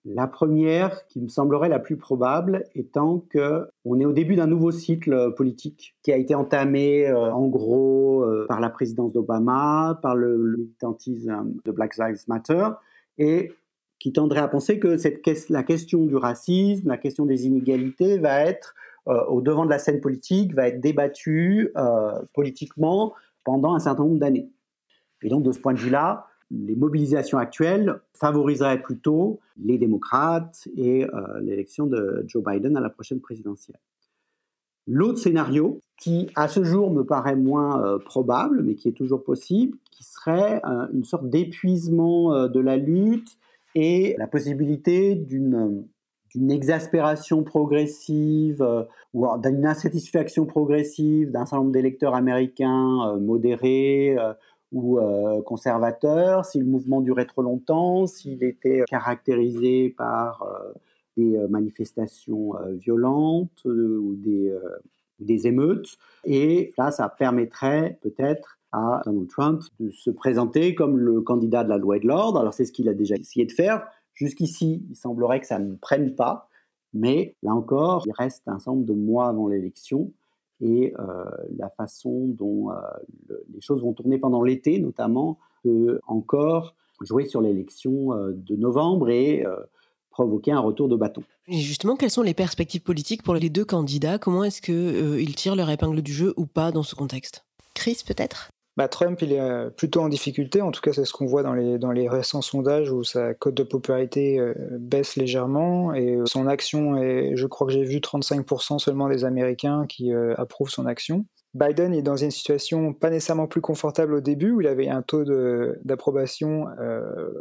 La 0.05 0.27
première, 0.27 1.07
qui 1.09 1.21
me 1.21 1.29
semblerait 1.29 1.69
la 1.69 1.79
plus 1.79 1.97
probable, 1.97 2.65
étant 2.75 3.19
que 3.31 3.69
on 3.85 3.99
est 3.99 4.05
au 4.05 4.13
début 4.13 4.37
d'un 4.37 4.47
nouveau 4.47 4.71
cycle 4.71 5.35
politique 5.35 5.97
qui 6.03 6.13
a 6.13 6.17
été 6.17 6.35
entamé 6.35 7.07
euh, 7.07 7.33
en 7.33 7.47
gros 7.49 8.23
euh, 8.23 8.47
par 8.49 8.61
la 8.61 8.71
présidence 8.71 9.13
d'Obama, 9.13 9.99
par 10.01 10.15
le, 10.15 10.39
militantisme 10.57 11.53
de 11.65 11.73
Black 11.73 11.97
Lives 11.99 12.23
Matter, 12.29 12.69
et 13.19 13.53
qui 13.99 14.13
tendrait 14.13 14.41
à 14.41 14.49
penser 14.49 14.79
que 14.79 14.97
la 15.51 15.63
question 15.63 16.07
du 16.07 16.17
racisme, 16.17 16.89
la 16.89 16.97
question 16.97 17.27
des 17.27 17.47
inégalités 17.47 18.19
va 18.19 18.41
être 18.43 18.75
euh, 19.09 19.25
au 19.27 19.43
devant 19.43 19.65
de 19.65 19.71
la 19.71 19.79
scène 19.79 20.01
politique, 20.01 20.55
va 20.55 20.69
être 20.69 20.81
débattue 20.81 21.73
politiquement 22.33 23.15
pendant 23.45 23.75
un 23.75 23.81
certain 23.81 24.05
nombre 24.05 24.21
d'années. 24.21 24.49
Et 25.23 25.29
donc 25.29 25.43
de 25.43 25.51
ce 25.51 25.59
point 25.59 25.75
de 25.75 25.79
vue-là, 25.79 26.29
les 26.51 26.77
mobilisations 26.77 27.39
actuelles 27.39 28.01
favoriseraient 28.15 28.81
plutôt 28.81 29.41
les 29.59 29.79
démocrates 29.79 30.69
et 30.77 31.05
euh, 31.05 31.41
l'élection 31.41 31.87
de 31.87 32.25
Joe 32.27 32.43
Biden 32.43 32.77
à 32.77 32.81
la 32.81 32.91
prochaine 32.91 33.21
présidentielle. 33.21 33.79
L'autre 34.87 35.19
scénario, 35.19 35.81
qui 35.99 36.31
à 36.35 36.49
ce 36.49 36.65
jour 36.65 36.91
me 36.91 37.03
paraît 37.03 37.37
moins 37.37 37.85
euh, 37.85 37.99
probable, 37.99 38.63
mais 38.63 38.75
qui 38.75 38.89
est 38.89 38.93
toujours 38.93 39.23
possible, 39.23 39.77
qui 39.91 40.05
serait 40.05 40.63
euh, 40.65 40.87
une 40.95 41.05
sorte 41.05 41.29
d'épuisement 41.29 42.49
de 42.49 42.61
la 42.61 42.77
lutte 42.77 43.37
et 43.75 44.15
la 44.19 44.27
possibilité 44.27 45.15
d'une 45.15 45.87
d'une 46.35 46.51
exaspération 46.51 47.43
progressive 47.43 48.63
ou 49.15 49.27
d'une 49.39 49.65
insatisfaction 49.65 50.45
progressive 50.45 51.31
d'un 51.31 51.47
certain 51.47 51.63
nombre 51.63 51.73
d'électeurs 51.73 52.15
américains 52.15 53.17
modérés 53.19 54.15
ou 54.73 54.99
euh, 54.99 55.43
conservateur, 55.43 56.45
si 56.45 56.59
le 56.59 56.67
mouvement 56.67 57.01
durait 57.01 57.27
trop 57.27 57.43
longtemps, 57.43 58.07
s'il 58.07 58.45
était 58.45 58.83
caractérisé 58.89 59.91
par 59.91 60.43
euh, 60.43 60.73
des 61.17 61.37
euh, 61.37 61.49
manifestations 61.49 62.53
violentes 62.79 63.65
ou 63.65 64.15
des, 64.17 64.55
des 65.21 65.47
émeutes. 65.47 65.97
Et 66.25 66.73
là, 66.77 66.91
ça 66.91 67.09
permettrait 67.09 67.99
peut-être 68.03 68.59
à 68.73 69.01
Donald 69.07 69.29
Trump 69.29 69.63
de 69.81 69.91
se 69.91 70.11
présenter 70.11 70.75
comme 70.75 70.99
le 70.99 71.23
candidat 71.23 71.65
de 71.65 71.71
la 71.71 71.79
loi 71.79 71.97
et 71.97 72.01
de 72.01 72.07
l'ordre. 72.07 72.39
Alors 72.39 72.53
c'est 72.53 72.67
ce 72.67 72.73
qu'il 72.73 72.89
a 72.89 72.95
déjà 72.95 73.17
essayé 73.17 73.47
de 73.47 73.53
faire. 73.53 73.87
Jusqu'ici, 74.13 74.85
il 74.91 74.97
semblerait 74.97 75.41
que 75.41 75.47
ça 75.47 75.59
ne 75.59 75.75
prenne 75.75 76.15
pas. 76.15 76.49
Mais 76.93 77.37
là 77.43 77.55
encore, 77.55 78.05
il 78.07 78.13
reste 78.13 78.47
un 78.47 78.59
certain 78.59 78.73
nombre 78.73 78.87
de 78.87 78.95
mois 78.95 79.29
avant 79.29 79.49
l'élection 79.49 80.13
et 80.61 80.95
euh, 80.99 81.25
la 81.57 81.69
façon 81.71 82.27
dont 82.29 82.71
euh, 82.71 82.75
les 83.53 83.61
choses 83.61 83.83
vont 83.83 83.93
tourner 83.93 84.19
pendant 84.19 84.43
l'été, 84.43 84.79
notamment, 84.79 85.39
peut 85.63 86.01
encore 86.07 86.75
jouer 87.01 87.27
sur 87.27 87.41
l'élection 87.41 88.13
euh, 88.13 88.33
de 88.33 88.57
novembre 88.57 89.11
et 89.11 89.45
provoquer 90.11 90.51
un 90.51 90.61
retour 90.61 90.89
de 90.89 90.97
bâton. 90.97 91.23
Et 91.47 91.59
justement, 91.59 91.97
quelles 91.97 92.11
sont 92.11 92.23
les 92.23 92.35
perspectives 92.35 92.83
politiques 92.83 93.23
pour 93.23 93.35
les 93.35 93.51
deux 93.51 93.65
candidats? 93.65 94.19
Comment 94.19 94.45
est-ce 94.45 94.61
qu'ils 94.61 95.35
tirent 95.37 95.57
leur 95.57 95.71
épingle 95.71 96.03
du 96.03 96.13
jeu 96.13 96.35
ou 96.37 96.47
pas 96.47 96.73
dans 96.73 96.83
ce 96.83 96.95
contexte? 96.95 97.45
Chris, 97.75 98.03
peut-être? 98.05 98.51
Bah, 98.79 98.87
Trump, 98.87 99.21
il 99.23 99.33
est 99.33 99.41
euh, 99.41 99.71
plutôt 99.71 100.03
en 100.03 100.09
difficulté. 100.09 100.63
En 100.63 100.71
tout 100.71 100.81
cas, 100.81 100.93
c'est 100.93 101.05
ce 101.05 101.13
qu'on 101.13 101.27
voit 101.27 101.43
dans 101.43 101.53
les, 101.53 101.79
dans 101.79 101.91
les 101.91 102.09
récents 102.09 102.43
sondages 102.43 102.93
où 102.93 103.03
sa 103.03 103.35
cote 103.35 103.55
de 103.55 103.65
popularité 103.65 104.39
euh, 104.39 104.55
baisse 104.71 105.17
légèrement 105.17 105.93
et 105.95 106.15
euh, 106.15 106.27
son 106.27 106.47
action 106.47 106.97
est, 106.97 107.35
je 107.35 107.47
crois 107.49 107.67
que 107.67 107.73
j'ai 107.73 107.83
vu 107.83 107.97
35% 107.97 108.79
seulement 108.79 109.09
des 109.09 109.25
Américains 109.25 109.85
qui 109.89 110.13
approuvent 110.13 110.71
son 110.71 110.87
action. 110.87 111.27
Biden 111.55 111.93
est 111.93 112.03
dans 112.03 112.15
une 112.15 112.31
situation 112.31 112.93
pas 112.93 113.11
nécessairement 113.11 113.49
plus 113.49 113.61
confortable 113.61 114.15
au 114.15 114.21
début 114.21 114.53
où 114.53 114.61
il 114.61 114.69
avait 114.69 114.89
un 114.89 115.03
taux 115.03 115.25
d'approbation 115.83 116.67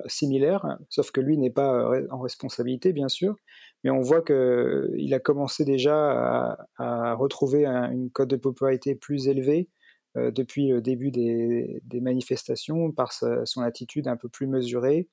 similaire, 0.08 0.65
sauf 0.89 1.12
que 1.12 1.21
lui 1.21 1.38
n'est 1.38 1.52
pas 1.52 1.91
en 2.10 2.19
responsabilité, 2.19 2.93
bien 2.93 3.10
sûr. 3.10 3.36
Mais 3.84 3.91
on 3.91 4.00
voit 4.00 4.21
qu'il 4.21 5.13
a 5.13 5.19
commencé 5.19 5.65
déjà 5.65 6.58
à, 6.78 7.13
retrouver 7.13 7.65
une 7.65 8.10
cote 8.10 8.30
de 8.30 8.38
popularité 8.38 8.95
plus 8.95 9.28
élevée 9.28 9.69
depuis 10.15 10.70
le 10.70 10.82
début 10.82 11.12
des, 11.12 11.82
manifestations 12.02 12.91
par 12.91 13.13
son 13.13 13.62
attitude 13.62 14.08
un 14.08 14.17
peu 14.17 14.30
plus 14.30 14.48
mesurée. 14.48 15.08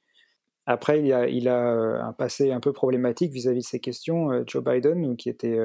Après, 0.67 1.01
il 1.01 1.13
a, 1.13 1.29
il 1.29 1.49
a 1.49 1.73
euh, 1.73 2.01
un 2.01 2.13
passé 2.13 2.51
un 2.51 2.61
peu 2.61 2.73
problématique 2.73 3.33
vis-à-vis 3.33 3.61
de 3.61 3.67
ces 3.67 3.81
questions. 3.81 4.33
Euh, 4.33 4.45
Joe 4.47 4.65
Biden, 4.65 5.17
qui 5.17 5.29
était 5.29 5.59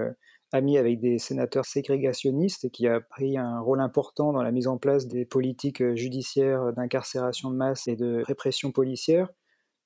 ami 0.51 0.77
avec 0.77 0.99
des 0.99 1.19
sénateurs 1.19 1.65
ségrégationnistes 1.65 2.65
et 2.65 2.69
qui 2.69 2.87
a 2.87 2.99
pris 2.99 3.37
un 3.37 3.59
rôle 3.61 3.79
important 3.81 4.33
dans 4.33 4.43
la 4.43 4.51
mise 4.51 4.67
en 4.67 4.77
place 4.77 5.07
des 5.07 5.25
politiques 5.25 5.83
judiciaires 5.95 6.73
d'incarcération 6.73 7.51
de 7.51 7.55
masse 7.55 7.87
et 7.87 7.95
de 7.95 8.23
répression 8.25 8.71
policière. 8.71 9.29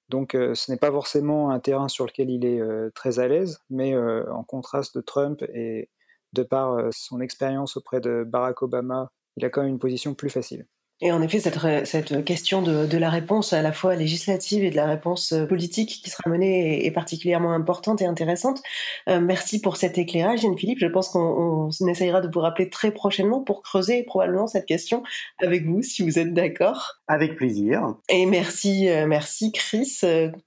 Donc 0.10 0.32
ce 0.34 0.72
n'est 0.72 0.78
pas 0.78 0.92
forcément 0.92 1.50
un 1.52 1.60
terrain 1.60 1.88
sur 1.90 2.06
lequel 2.06 2.30
il 2.30 2.46
est 2.46 2.62
très 2.94 3.20
à 3.20 3.28
l'aise, 3.28 3.60
mais 3.70 3.96
en 3.98 4.44
contraste 4.44 4.96
de 4.96 5.02
Trump 5.02 5.42
et 5.54 5.90
de 6.32 6.44
par 6.44 6.80
son 6.92 7.20
expérience 7.20 7.76
auprès 7.76 8.00
de 8.00 8.24
Barack 8.26 8.62
Obama 8.62 9.12
il 9.38 9.46
a 9.46 9.50
quand 9.50 9.62
même 9.62 9.72
une 9.72 9.80
position 9.80 10.16
plus 10.16 10.30
facile. 10.30 10.66
Et 11.06 11.12
en 11.12 11.22
effet, 11.22 11.42
cette, 11.42 11.60
cette 11.86 12.24
question 12.24 12.62
de, 12.62 12.86
de, 12.86 12.98
la 12.98 13.10
réponse 13.10 13.52
à 13.52 13.62
la 13.62 13.74
fois 13.74 13.94
législative 13.94 14.64
et 14.64 14.70
de 14.70 14.78
la 14.78 14.86
réponse 14.86 15.34
euh, 15.34 15.46
politique 15.46 16.00
qui 16.02 16.10
sera 16.10 16.30
menée 16.30 16.86
est, 16.86 16.92
particulièrement 16.92 17.52
importante 17.52 18.02
et 18.02 18.06
intéressante. 18.06 18.62
Euh, 19.10 19.20
merci 19.20 19.60
pour 19.60 19.76
cet 19.76 19.98
éclairage, 19.98 20.44
Yann 20.44 20.58
Philippe. 20.58 20.80
Je 20.80 20.88
pense 20.88 21.10
qu'on 21.10 21.70
essayera 21.90 22.22
de 22.22 22.30
vous 22.34 22.40
rappeler 22.40 22.70
très 22.70 22.92
prochainement 22.92 23.42
pour 23.42 23.62
creuser 23.62 24.04
probablement 24.04 24.48
cette 24.48 24.66
question 24.66 25.04
avec 25.40 25.66
vous, 25.66 25.82
si 25.82 26.04
vous 26.04 26.20
êtes 26.20 26.34
d'accord. 26.34 27.02
Avec 27.10 27.36
plaisir. 27.36 27.96
Et 28.08 28.26
merci, 28.26 28.88
euh, 28.88 29.06
merci 29.06 29.52
Chris. 29.52 30.00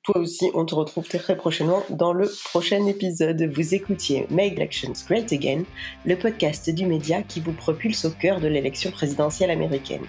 toi 0.05 0.16
aussi, 0.16 0.51
on 0.55 0.64
te 0.64 0.75
retrouve 0.75 1.07
très 1.07 1.37
prochainement 1.37 1.83
dans 1.90 2.14
le 2.14 2.33
prochain 2.47 2.87
épisode. 2.87 3.42
Vous 3.42 3.75
écoutiez 3.75 4.27
Make 4.31 4.55
Elections 4.55 4.95
Great 5.07 5.31
Again, 5.35 5.64
le 6.07 6.16
podcast 6.16 6.71
du 6.71 6.87
média 6.87 7.21
qui 7.23 7.40
vous 7.40 7.53
propulse 7.53 8.07
au 8.07 8.11
cœur 8.11 8.40
de 8.40 8.49
l'élection 8.49 8.90
présidentielle 8.90 9.51
américaine. 9.51 10.07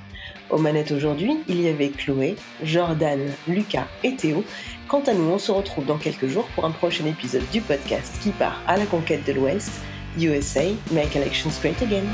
Aux 0.50 0.58
manettes 0.58 0.92
aujourd'hui, 0.92 1.38
il 1.48 1.62
y 1.62 1.68
avait 1.68 1.90
Chloé, 1.90 2.36
Jordan, 2.64 3.20
Lucas 3.48 3.88
et 4.04 4.16
Théo. 4.16 4.44
Quant 4.88 5.02
à 5.02 5.14
nous, 5.14 5.30
on 5.30 5.40
se 5.40 5.52
retrouve 5.52 5.86
dans 5.86 5.98
quelques 5.98 6.28
jours 6.28 6.48
pour 6.56 6.66
un 6.66 6.72
prochain 6.72 7.06
épisode 7.06 7.50
du 7.52 7.60
podcast 7.60 8.18
qui 8.22 8.32
part 8.32 8.62
à 8.66 8.78
la 8.78 8.86
conquête 8.86 9.26
de 9.26 9.34
l'Ouest, 9.34 9.72
USA, 10.18 10.64
Make 10.92 11.16
Elections 11.16 11.52
Great 11.62 11.82
Again. 11.82 12.06